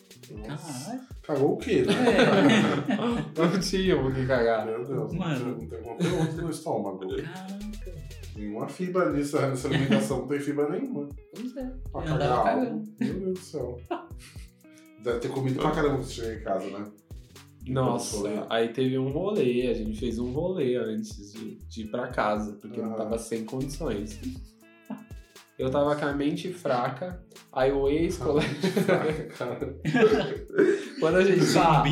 [0.46, 1.02] Caralho.
[1.24, 1.94] Cagou o quê, né?
[1.94, 2.98] É.
[3.54, 4.66] Não tinha o que cagar.
[4.66, 5.56] Meu Deus, não Mano.
[5.56, 7.00] tem- não tem conteúdo no estômago.
[7.08, 8.08] Caraca.
[8.36, 11.08] Nenhuma fibra nisso, nessa alimentação não tem fibra nenhuma.
[11.34, 11.72] Pois é.
[11.92, 12.84] Pra Eu cagar algo.
[13.00, 13.80] Meu Deus do céu.
[15.04, 16.86] Deve ter comido pra caramba quando você chega em casa, né?
[17.72, 18.32] Nossa, Rolê.
[18.50, 22.54] aí teve um rolê, a gente fez um rolê antes de, de ir pra casa,
[22.62, 22.98] porque não Ah.
[22.98, 24.20] tava sem condições.
[25.58, 27.20] Eu tava com a mente fraca,
[27.52, 28.48] Aí o ex-colega.
[31.00, 31.84] Quando a gente tá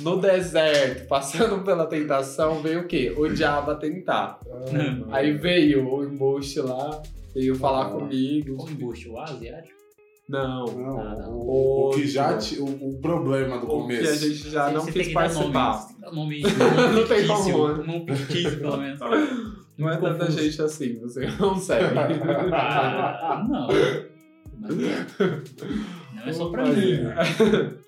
[0.00, 3.12] no deserto, passando pela tentação, veio o quê?
[3.16, 4.40] O diabo a tentar.
[5.10, 7.02] Aí veio o embuste lá,
[7.34, 7.90] veio falar Ah.
[7.90, 8.56] comigo.
[8.56, 9.08] Qual embuste?
[9.10, 9.77] O asiático?
[10.28, 10.66] Não.
[10.66, 11.32] Não, Ah, não.
[11.38, 14.28] o, o que já ti- o, o problema do O que a começo.
[14.28, 15.88] gente já Você- não você quis participar.
[15.88, 16.42] Nome, dar nome,
[16.94, 17.68] Não tem como?
[17.82, 19.00] Nome fictício, pelo menos.
[19.78, 20.38] Não é tanta Confuso.
[20.40, 21.94] gente assim, você consegue.
[22.52, 23.68] Ah, não.
[24.60, 26.98] Mas não é só pra mim.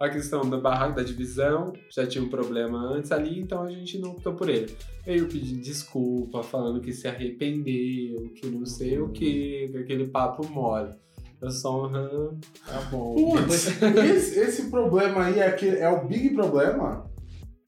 [0.00, 3.98] A questão da barraca da divisão já tinha um problema antes ali, então a gente
[3.98, 4.74] não optou por ele.
[5.04, 10.48] Veio pedindo desculpa, falando que se arrependeu, que não sei o que, que aquele papo
[10.50, 10.94] mole.
[11.42, 13.14] Eu só, aham, tá bom.
[13.14, 17.08] Putz, esse, esse problema aí é, aquele, é o big problema?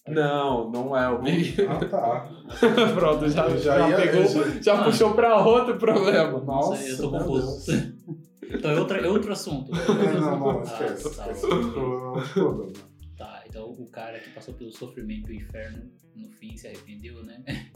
[0.09, 1.55] Não, não é o Big.
[1.65, 2.29] Ah, tá.
[2.95, 6.41] Pronto, já, Eu já, já ia- pegou, já- já puxou pra outro problema.
[6.41, 7.67] Nossa, eu tô confuso.
[7.71, 7.93] Deus.
[8.55, 9.73] Então é, outra, é outro assunto.
[9.75, 11.17] É, não, não, Ah, esquece.
[11.17, 11.31] tá.
[11.33, 11.47] esquece.
[11.47, 12.73] É outro.
[13.17, 17.23] Tá, então o cara que passou pelo sofrimento e o inferno, no fim se arrependeu,
[17.25, 17.43] né?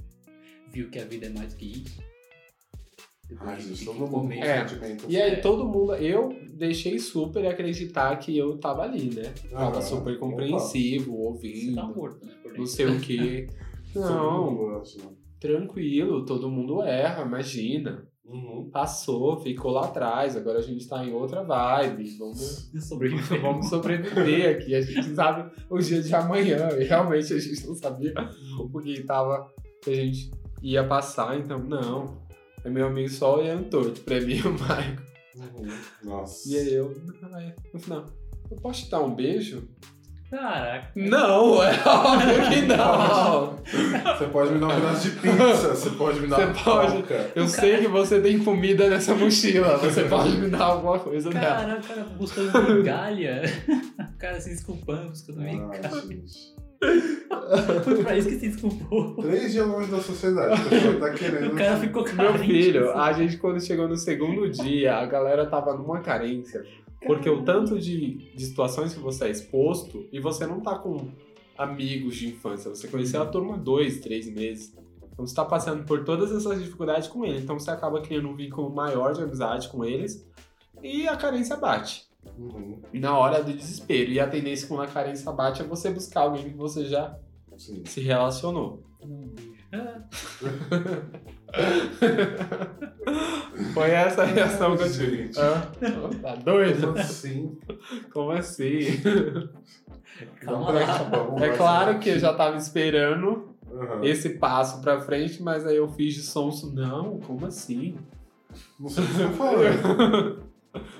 [0.71, 1.99] Viu que a vida é mais do que isso.
[3.85, 4.97] Todo mundo comer- com É.
[5.09, 5.37] E aí É.
[5.37, 9.33] todo mundo, eu deixei super acreditar que eu tava ali, né?
[9.51, 10.21] Tava Ah, super opa.
[10.21, 12.33] compreensivo, Você ouvindo, tá morto, né?
[12.57, 13.47] Não sei o que.
[13.95, 14.83] Não,
[15.41, 18.07] tranquilo, todo mundo erra, imagina.
[18.25, 18.69] Uhum.
[18.73, 22.17] Passou, ficou lá atrás, agora a gente tá em outra vibe.
[22.19, 23.41] Vamos, Sobreviver.
[23.41, 24.75] vamos sobreviver aqui.
[24.75, 26.69] A gente sabe o dia de amanhã.
[26.79, 28.13] E realmente a gente não sabia
[28.59, 29.47] o que tava,
[29.83, 32.26] que a gente ia passar, então não.
[32.67, 35.03] É meu amigo só olhando torto pra mim e o Maico.
[35.37, 35.69] Uhum.
[36.03, 36.49] Nossa.
[36.49, 36.93] E aí eu,
[37.33, 38.07] ai, no final,
[38.51, 39.69] eu posso te dar um beijo?
[40.29, 40.91] Caraca.
[40.97, 43.57] Não, é óbvio que não.
[44.19, 46.93] Você pode me dar um pedaço de pizza, você pode me dar Você uma pode.
[47.03, 47.31] coca.
[47.37, 51.47] Eu sei que você tem comida nessa mochila, você pode me dar alguma coisa dela.
[51.47, 53.43] Cara, o cara buscando migalha.
[54.17, 55.91] O cara se desculpando, buscando migalha.
[57.85, 59.15] Foi pra isso que se desculpou.
[59.17, 60.61] Três dias longe da sociedade.
[60.61, 61.53] A pessoa tá querendo.
[61.55, 62.47] O cara ficou Meu carente.
[62.47, 62.99] filho, assim.
[62.99, 66.65] a gente quando chegou no segundo dia, a galera tava numa carência.
[67.05, 71.09] Porque o tanto de, de situações que você é exposto, e você não tá com
[71.57, 74.75] amigos de infância, você conheceu a turma dois, três meses.
[75.13, 77.39] Então você tá passando por todas essas dificuldades com ele.
[77.39, 80.27] Então você acaba criando um vínculo maior de amizade com eles
[80.83, 82.05] e a carência bate.
[82.39, 82.81] Uhum.
[82.93, 84.11] Na hora do desespero.
[84.11, 87.17] E a tendência quando a carência bate é você buscar alguém que você já
[87.57, 87.83] Sim.
[87.87, 88.83] se relacionou.
[89.73, 90.01] Ah,
[93.75, 95.17] Foi essa a reação que eu tive.
[95.27, 95.39] Gente.
[95.39, 95.63] Hã?
[96.23, 96.81] Tá doido?
[96.89, 97.59] Como assim?
[98.13, 98.81] Como assim?
[100.41, 100.73] Calma
[101.45, 104.03] É claro que eu já tava esperando Uhum.
[104.05, 106.73] esse passo pra frente, mas aí eu fiz de sonso.
[106.73, 107.97] Não, como assim?
[108.81, 110.43] Não sei o que você tá falando.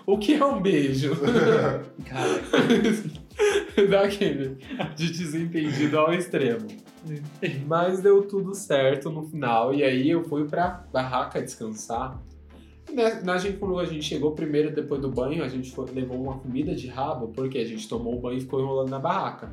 [0.07, 1.13] o que é um beijo?
[2.05, 2.41] Cara,
[3.91, 4.57] Daquele
[4.97, 6.67] de desentendido ao extremo.
[7.67, 9.75] Mas deu tudo certo no final.
[9.75, 12.21] E aí eu fui pra barraca descansar.
[13.25, 16.39] Na gente, quando a gente chegou primeiro, depois do banho, a gente foi- levou uma
[16.39, 19.53] comida de rabo, porque a gente tomou o banho e ficou enrolando na barraca.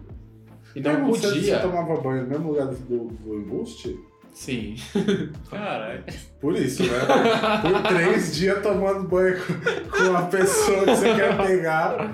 [0.75, 1.59] E não Pergunta, Você, você podia.
[1.59, 3.99] tomava banho no mesmo lugar do, do embuste?
[4.33, 4.75] Sim.
[5.49, 6.03] caralho.
[6.41, 6.99] Por isso, né?
[7.61, 12.13] Por três dias tomando banho com, a pessoa que você quer pegar.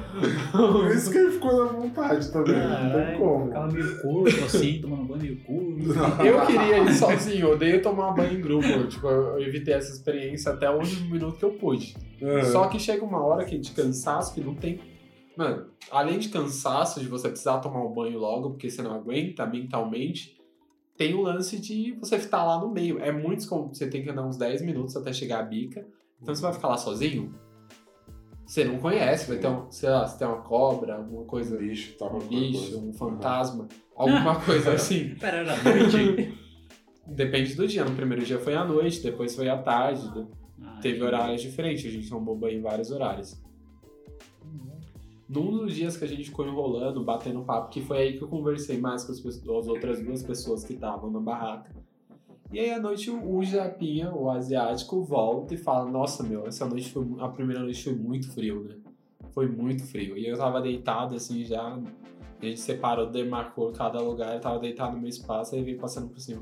[0.52, 2.56] Por isso que ele ficou na vontade também.
[2.56, 3.46] Não tem como.
[3.48, 6.24] Ficava meio curto assim, tomando banho meio curto.
[6.24, 8.88] Eu queria ir sozinho, eu odeio tomar banho em grupo.
[8.88, 11.96] Tipo, eu evitei essa experiência até o último minuto que eu pude.
[12.22, 12.44] Uhum.
[12.44, 14.80] Só que chega uma hora que de cansaço que não tem.
[15.36, 19.46] Mano, além de cansaço, de você precisar tomar um banho logo, porque você não aguenta
[19.46, 20.38] mentalmente,
[21.00, 23.00] tem o lance de você estar lá no meio.
[23.00, 23.48] É muito.
[23.48, 25.88] com- Você tem que andar uns 10 minutos até chegar a bica.
[26.22, 27.34] Então você vai ficar lá sozinho?
[28.46, 31.56] Você não conhece, vai ter um, sei lá, se tem uma cobra, alguma Um coisa,
[31.58, 32.78] bicho, tava um bicho, coisa.
[32.80, 35.16] um fantasma, alguma coisa assim.
[35.16, 36.34] Pera, era noite.
[37.08, 37.86] Depende do dia.
[37.86, 40.02] No primeiro dia foi à noite, depois foi à tarde.
[40.62, 43.42] Ah, Teve horários diferentes, a gente tomou banho em vários horários.
[45.30, 48.28] Num dos dias que a gente ficou enrolando, batendo papo, que foi aí que eu
[48.28, 51.70] conversei mais com as, pessoas, as outras duas pessoas que estavam na barraca.
[52.52, 56.90] E aí à noite o, Japinha, o asiático, volta e fala, nossa meu, essa noite
[56.92, 57.06] foi.
[57.20, 58.76] A primeira noite foi muito frio, né?
[59.32, 60.18] Foi muito frio.
[60.18, 61.78] E eu tava deitado assim já.
[62.42, 66.08] A gente separou, demarcou cada lugar, eu tava deitado no meu espaço, aí veio passando
[66.10, 66.40] por cima.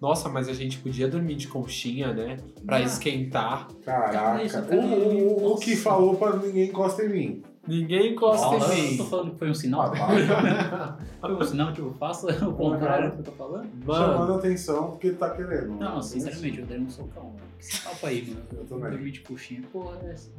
[0.00, 2.38] Nossa, mas a gente podia dormir de conchinha, né?
[2.66, 2.82] Pra Ah.
[2.82, 3.68] esquentar.
[3.84, 4.38] Caraca.
[4.42, 7.42] O, cara, o, o que falou pra ninguém encosta em mim.
[7.66, 9.10] Ninguém encosta Nossa, em eu tô mim.
[9.10, 9.92] falando que foi um sinal.
[9.94, 10.96] Ah.
[11.24, 13.66] Foi um sinal, tipo, faça o contrário do que eu tô falando.
[13.86, 15.68] Chamando Mano, atenção porque ele tá querendo.
[15.68, 16.02] Não, né?
[16.02, 17.36] sinceramente, eu daria um socão, mano.
[17.58, 18.42] Que papo aí, mano.
[18.52, 18.90] Eu também.
[18.90, 19.62] Dormir de coxinha.
[19.72, 20.30] Porra, é essa.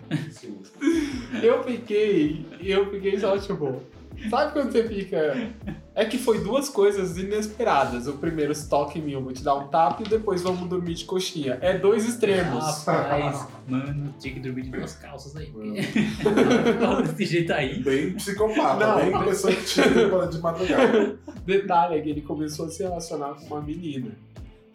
[1.42, 2.46] Eu fiquei.
[2.62, 3.82] Eu fiquei só, tipo.
[4.30, 5.50] Sabe quando você fica.
[5.94, 8.06] É que foi duas coisas inesperadas.
[8.08, 10.68] O primeiro, se toca em mim, eu vou te dar um tapa e depois vamos
[10.68, 11.58] dormir de coxinha.
[11.62, 12.86] É dois extremos.
[12.86, 15.54] Rapaz, mano, tinha que dormir de duas calças aí.
[17.08, 17.82] Desse jeito aí.
[17.82, 18.96] Bem psicopata, Não.
[18.98, 21.18] bem pessoa que tira de madrugada.
[21.46, 24.12] Detalhe é que ele começou a se relacionar com uma menina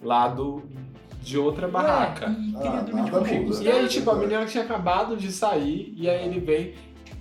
[0.02, 0.62] lá do,
[1.22, 2.28] de outra barraca.
[2.28, 6.26] Ué, e queria Ah, E aí, tipo, a menina tinha acabado de sair, e aí
[6.26, 6.74] ele vem.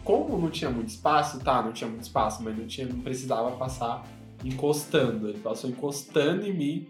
[0.10, 3.52] Como não tinha muito espaço, tá, não tinha muito espaço, mas não, tinha, não precisava
[3.52, 4.04] passar
[4.44, 5.30] encostando.
[5.30, 6.88] Ele passou encostando em mim,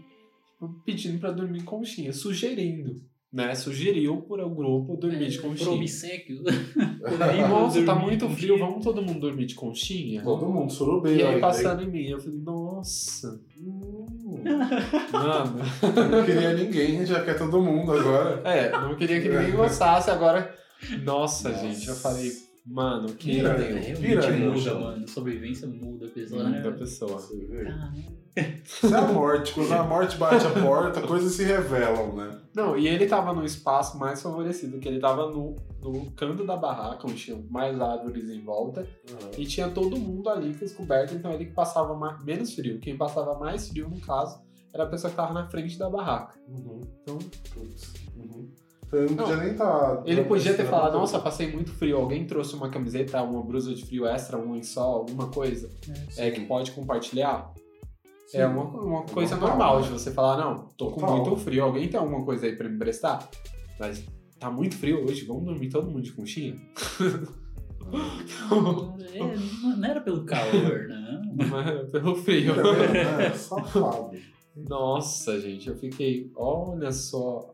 [0.54, 3.02] tipo, pedindo pra dormir conchinha, sugerindo,
[3.32, 3.54] né?
[3.56, 5.68] Sugeriu por o grupo dormir de É, conchinha.
[5.70, 6.44] Promissecchio.
[6.48, 10.22] E, nossa, tá muito de frio, vamos todo mundo dormir de conchinha?
[10.24, 11.20] Todo mundo surubeiro.
[11.20, 14.44] E aí aí, passando em mim, eu falei, nossa, Hum,
[15.12, 16.10] mano.
[16.10, 18.42] não queria ninguém, já quer todo mundo agora.
[18.46, 20.56] É, não queria que ninguém gostasse, agora.
[21.04, 21.62] Nossa, Nossa.
[21.68, 22.32] gente, eu falei,
[22.70, 23.58] mano, que Piranha.
[23.58, 25.08] deu Realmente Piranha, muda, mano.
[25.08, 26.72] Sobrevivência muda, a pessoa, da né?
[26.72, 27.20] pessoa.
[27.20, 27.66] Você vê?
[27.66, 28.20] Caramba.
[28.64, 29.54] Isso é a morte.
[29.54, 32.40] Quando a morte bate a porta, coisas se revelam, né?
[32.56, 36.56] Não, e ele tava no espaço mais favorecido, que ele tava no, no canto da
[36.56, 38.88] barraca, onde tinha mais árvores em volta,
[39.38, 42.80] e tinha todo mundo ali descoberto, então ele que passava mais, menos frio.
[42.80, 44.40] Quem passava mais frio, no caso,
[44.74, 46.40] era a pessoa que tava na frente da barraca.
[46.48, 46.82] Uhum.
[47.02, 47.18] Então.
[47.58, 47.59] Uhum.
[48.92, 50.04] Ele não Não, podia nem tá.
[50.06, 53.74] ele podia ter tá- falado, nossa, passei muito frio, alguém trouxe uma camiseta, uma blusa
[53.74, 55.70] de frio extra, um lençol, alguma coisa,
[56.18, 57.54] é que pode compartilhar?
[58.34, 59.88] É uma, uma coisa Normal, normal né?
[59.88, 61.18] de você falar, não, tô com Total.
[61.18, 63.28] muito frio, alguém tem alguma coisa aí pra me emprestar?
[63.80, 64.04] Mas
[64.40, 66.56] tá muito frio hoje, vamos dormir todo mundo de conchinha?
[67.92, 69.20] É,
[69.64, 71.20] não- era pelo calor, não.
[71.50, 72.54] Mas Pelo frio.
[72.96, 74.12] É, safado.
[74.68, 77.54] Nossa, gente, eu fiquei, olha só,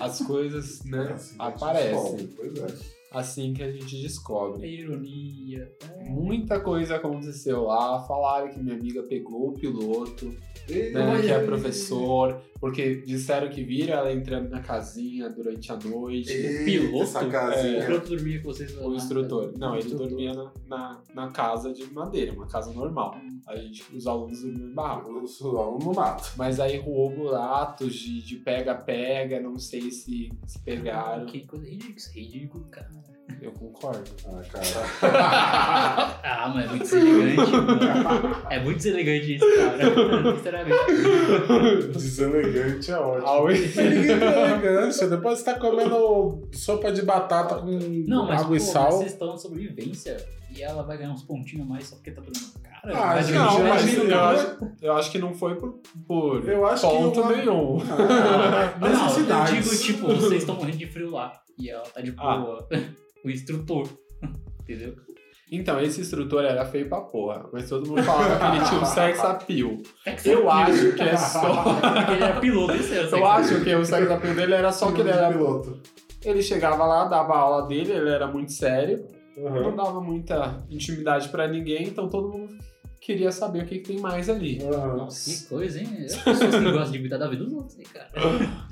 [0.00, 2.28] as coisas, né, Assim que a gente aparecem,
[2.64, 3.18] é.
[3.18, 4.66] assim que a gente É descobre.
[4.66, 5.72] ironia.
[5.98, 6.08] É.
[6.08, 10.26] Muita coisa aconteceu lá, falaram que minha amiga pegou o piloto,
[10.68, 16.30] né, que é professor, porque disseram que viram ela entrando na casinha durante a noite.
[16.32, 17.02] Eita, piloto?
[17.04, 19.44] Essa O piloto dormia com vocês lá O na instrutor.
[19.46, 19.58] casa.
[19.58, 20.08] Não, O ele instrutor.
[20.08, 23.16] dormia na, na, na casa de madeira, uma casa normal.
[23.46, 25.10] A gente, os alunos dormiam em barraco.
[25.10, 26.32] Eu sou aluno no mato.
[26.36, 31.26] Mas aí rolou boatos de pega-pega, não sei se, se pegaram.
[31.26, 32.88] Que coisa ridícula, isso é ridículo, cara.
[33.40, 34.02] Eu concordo.
[34.26, 36.18] Ah, cara.
[36.40, 37.50] Ah, mas é muito deselegante.
[37.50, 38.36] mano.
[38.50, 40.36] É muito deselegante isso, cara.
[40.36, 41.88] Sinceramente.
[41.92, 43.26] Deselegante é ótimo.
[43.26, 45.08] Ao- Ninguém tem elegância.
[45.08, 48.92] Depois você tá comendo sopa de batata com Não, mas, água e pô, mas sal.
[48.92, 50.16] vocês estão na sobrevivência
[50.54, 53.12] e ela vai ganhar uns pontinhos a mais só porque tá tomando na cara.
[53.12, 56.64] Ah, gente, Não, mas leve, eu acho, eu acho que não foi por, por Eu
[56.66, 57.78] acho que ponto uma- nenhum.
[57.90, 59.54] Ah, Não, eu necessidades.
[59.70, 62.64] digo, tipo, vocês estão morrendo de frio lá e ela tá de Ah.
[63.24, 63.88] O instrutor.
[64.62, 64.94] Entendeu?
[65.50, 68.84] Então, esse instrutor era feio pra porra, mas todo mundo falava que ele tinha um
[68.86, 69.76] sex appeal.
[70.04, 70.76] Sexo Eu appeal.
[70.76, 71.62] acho que é só.
[71.62, 74.92] Porque ele era piloto, isso era Eu acho que o sex appeal dele era só
[74.92, 75.28] que ele era.
[75.32, 75.80] piloto.
[76.22, 79.06] Ele chegava lá, dava a aula dele, ele era muito sério,
[79.38, 79.62] Uhum.
[79.70, 82.58] não dava muita intimidade pra ninguém, então todo mundo
[83.00, 84.58] queria saber o que, que tem mais ali.
[84.62, 84.96] Uhum.
[84.96, 86.04] Nossa, que coisa, hein?
[86.04, 88.08] As pessoas que gostam de cuidar da vida dos outros, hein, cara.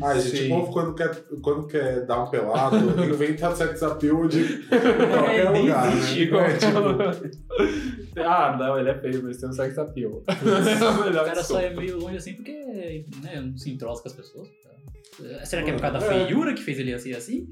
[0.03, 0.53] Ah, gente, Sim.
[0.53, 5.47] o povo quando quer, quando quer dar um pelado, inventa sex appeal de em qualquer
[5.47, 6.39] É, nem lugar, existe, né?
[6.53, 10.23] É, tipo, ah, não, ele é feio, mas tem um sex appeal.
[10.29, 14.09] é O melhor cara só é meio longe assim porque né, não se entrosca com
[14.09, 14.49] as pessoas.
[14.63, 15.47] cara.
[15.47, 16.27] Será que é por causa da É.
[16.27, 17.49] feiura que fez ele assim assim?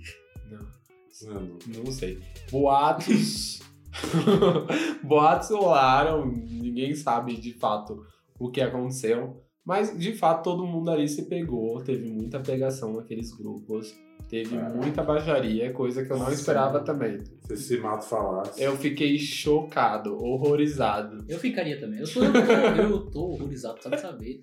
[0.51, 0.67] Não.
[1.33, 2.19] Mano, Não sei.
[2.51, 3.61] Boatos.
[5.03, 8.05] Boatos rolaram, ninguém sabe de fato
[8.39, 9.43] o que aconteceu.
[9.65, 13.95] Mas de fato todo mundo ali se pegou, teve muita pegação naqueles grupos,
[14.43, 14.69] teve Ah.
[14.75, 16.33] muita baixaria, coisa que eu não Sim.
[16.33, 17.21] esperava também.
[17.47, 18.63] se esse mato falasse.
[18.63, 21.25] Eu fiquei chocado, horrorizado.
[21.29, 22.01] Eu ficaria também.
[22.01, 24.41] Eu, sou, eu, tô, eu tô horrorizado, sabe saber.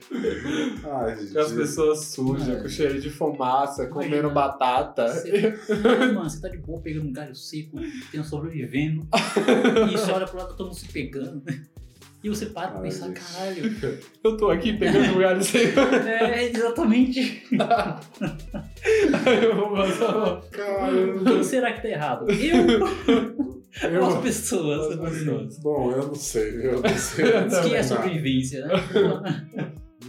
[0.83, 1.37] Ai, gente.
[1.37, 2.61] As pessoas sujas, É.
[2.61, 4.03] com cheiro de fumaça, Imagina.
[4.03, 5.07] comendo batata.
[5.07, 5.31] Você,
[6.07, 7.77] Não, mano, você tá de boa pegando um galho seco,
[8.11, 9.07] tem um sobrevivendo,
[9.91, 11.41] e você olha pro lado, todo mundo se pegando.
[12.23, 13.75] E você para pra pensar, caralho.
[14.23, 15.81] Eu tô aqui pegando lugar de sempre.
[16.07, 17.43] É, exatamente.
[19.25, 20.41] Aí eu vou passar.
[20.51, 21.31] Caramba.
[21.31, 22.27] Quem será que tá errado?
[22.29, 22.81] Eu
[24.01, 24.21] ou as Eu...
[24.21, 24.99] pessoas?
[24.99, 25.59] As pessoas.
[25.59, 26.67] Bom, eu não sei.
[26.67, 27.25] Eu não sei.
[27.25, 27.83] Isso que é Não.
[27.87, 28.73] sobrevivência, né?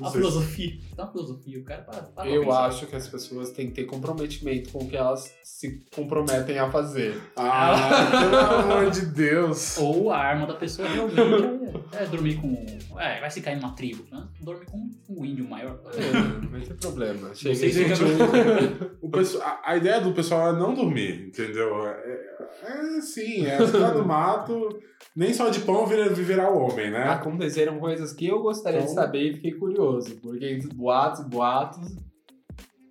[0.00, 0.72] A filosofia.
[0.96, 2.02] Uma filosofia, o cara para.
[2.02, 5.80] para Eu acho que as pessoas têm que ter comprometimento com o que elas se
[5.94, 7.20] comprometem a fazer.
[7.36, 9.78] Ah, pelo amor de Deus.
[9.78, 11.61] Ou a arma da pessoa realmente
[11.92, 12.54] é, é dormir com.
[12.98, 14.04] É, vai se cair numa tribo.
[14.10, 14.26] Né?
[14.40, 15.80] Dorme com um índio maior.
[15.94, 17.34] É, não tem problema.
[17.34, 21.26] Chega sei se gente, o, o pessoal- a, a ideia do pessoal é não dormir,
[21.28, 21.86] entendeu?
[21.86, 22.20] É,
[22.64, 24.78] é sim, é ficar no mato,
[25.16, 27.04] nem só de pão viverá o homem, né?
[27.08, 30.16] Aconteceram coisas que eu gostaria de Então- saber e fiquei curioso.
[30.22, 31.86] Porque entre boatos boatos,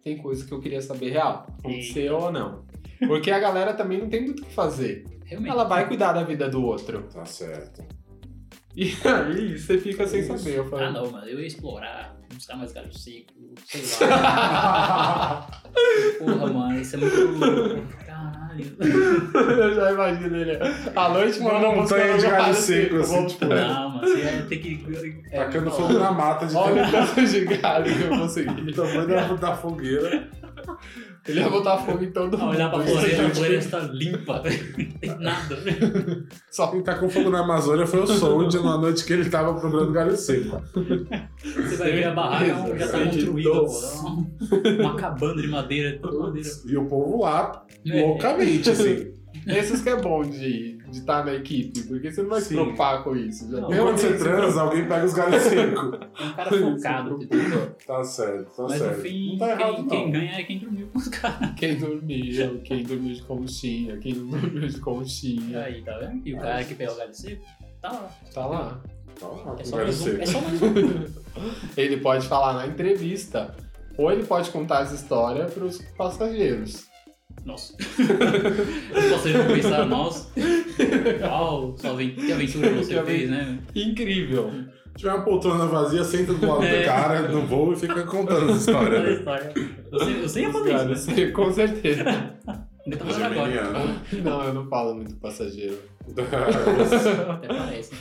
[0.04, 1.46] tem coisa que eu queria saber real.
[1.60, 2.66] Aconteceu ou não.
[3.08, 5.06] Porque a galera também não tem muito o que fazer.
[5.26, 5.52] Realmente.
[5.52, 7.04] Ela vai cuidar da vida do outro.
[7.14, 7.84] Tá certo.
[8.76, 10.38] E aí você fica sem Isso.
[10.38, 10.58] saber.
[10.58, 11.28] Eu falo, Ah, não, mano.
[11.28, 13.34] Eu ia explorar, buscar mais galho seco,
[13.66, 15.48] sei lá.
[16.20, 17.88] Porra, mano, isso é muito.
[18.06, 18.66] Caralho.
[18.80, 20.58] eu já imagino ele.
[20.96, 24.58] À noite, Uma mano, montanha de galho seco, assim, tipo, Não, mano, você ia ter
[24.58, 24.86] que.
[25.32, 28.72] É, Tacando fogo na mata de Olha o tamanho tanto de galho que eu consegui.
[29.08, 30.30] da, da fogueira.
[31.28, 32.50] Ele ia botar fogo em todo mundo.
[32.50, 34.42] olhar pra floresta, a floresta limpa.
[34.78, 35.58] Não tem nada.
[36.50, 39.92] Só Quem tacou fogo na Amazônia foi o Soldier na noite que ele tava procurando
[39.92, 40.62] galho seco.
[41.44, 43.50] Você vai ver a barraca já tá construída.
[44.80, 46.50] Uma cabana de madeira, toda madeira.
[46.66, 48.02] E o povo lá, É.
[48.02, 49.12] loucamente, assim.
[49.48, 52.56] Esses que é bom de de tá na equipe, porque você não vai se Sim.
[52.56, 53.50] preocupar com isso.
[53.50, 55.84] Já Não, tem Quando alguém você que se transa, alguém pega os galhos secos.
[56.22, 57.76] Um cara focado, entendeu?
[57.88, 58.98] Tá certo, tá Mas certo.
[58.98, 59.88] no fim, não tá errado, quem, não.
[59.90, 61.52] quem ganha é quem dormiu com os caras.
[61.58, 65.64] Quem dormiu, quem dormiu de conchinha, quem não dormiu de conchinha.
[65.64, 66.22] Aí, tá vendo?
[66.28, 67.42] E o cara que pega o galho seco,
[67.82, 68.10] tá lá.
[68.34, 68.82] Tá lá.
[69.20, 70.18] Tá lá, É só galho mais um.
[70.22, 71.06] É só mais um.
[71.78, 73.56] Ele pode falar na entrevista,
[73.98, 76.91] ou ele pode contar essa história para os passageiros.
[77.46, 77.74] Nossa.
[79.10, 80.30] Vocês vão pensar, nossa.
[81.22, 83.60] Uau, só aven- que aventura você Que fez, né?
[83.76, 84.52] Incrível.
[84.92, 86.80] Se tiver uma poltrona vazia, senta do lado É.
[86.82, 89.54] do cara no voo e fica contando essa Olha a história.
[89.92, 91.32] Você, você ia fazer Cara, isso, né?
[91.32, 92.04] com certeza.
[92.86, 93.52] Ainda tá fazendo agora.
[93.52, 94.02] Geminiano.
[94.24, 95.80] Não, eu não falo muito passageiro.
[96.10, 97.92] Até parece.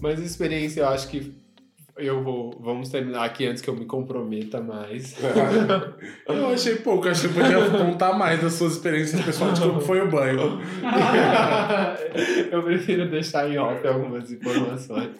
[0.00, 1.34] Mas a experiência, eu acho que
[1.98, 2.56] eu vou.
[2.60, 5.16] Vamos terminar aqui antes que eu me comprometa mais.
[6.26, 10.00] Eu achei pouco, achei que podia contar mais das suas experiências pessoais de como foi
[10.00, 10.60] o banho.
[12.52, 15.10] eu prefiro deixar em off algumas informações.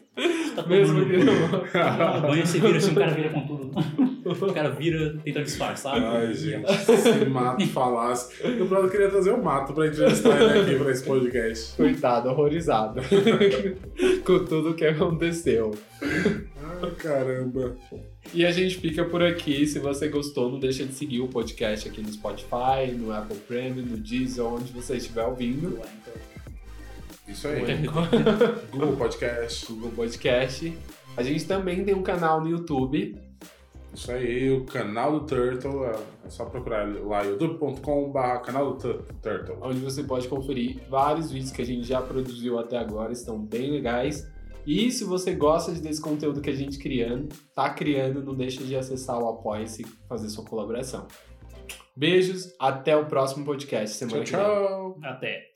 [0.54, 2.20] Tá Mesmo que não.
[2.20, 3.70] banho, você vira assim, o cara vira com tudo.
[4.28, 5.94] O cara vira, tenta disfarçar.
[5.94, 8.34] Ai, gente, se mato falasse.
[8.44, 11.76] Eu queria trazer o mato pra entrevistar ele aqui pra esse podcast.
[11.76, 13.00] Coitado, horrorizado.
[14.24, 15.70] Com tudo que aconteceu.
[16.82, 17.76] Ai, caramba.
[18.34, 19.66] E a gente fica por aqui.
[19.66, 23.84] Se você gostou, não deixa de seguir o podcast aqui no Spotify, no Apple Premium,
[23.86, 25.78] no Deezer, onde você estiver ouvindo.
[27.26, 27.62] Isso aí.
[28.70, 29.66] Google Podcast.
[29.72, 30.76] Google Podcast.
[31.16, 33.18] A gente também tem um canal no YouTube.
[33.94, 35.84] Isso aí, o canal do Turtle.
[35.86, 39.56] É só procurar lá, youtube.com.br canal do Tu- Turtle.
[39.62, 43.70] onde você pode conferir vários vídeos que a gente já produziu até agora, estão bem
[43.70, 44.26] legais.
[44.68, 48.76] E se você gosta desse conteúdo que a gente criando, tá criando, não deixa de
[48.76, 51.08] acessar o Apoia-se e fazer sua colaboração.
[51.96, 54.66] Beijos, até o próximo podcast semana Tchau, que vem.
[54.68, 54.98] tchau.
[55.02, 55.48] Até.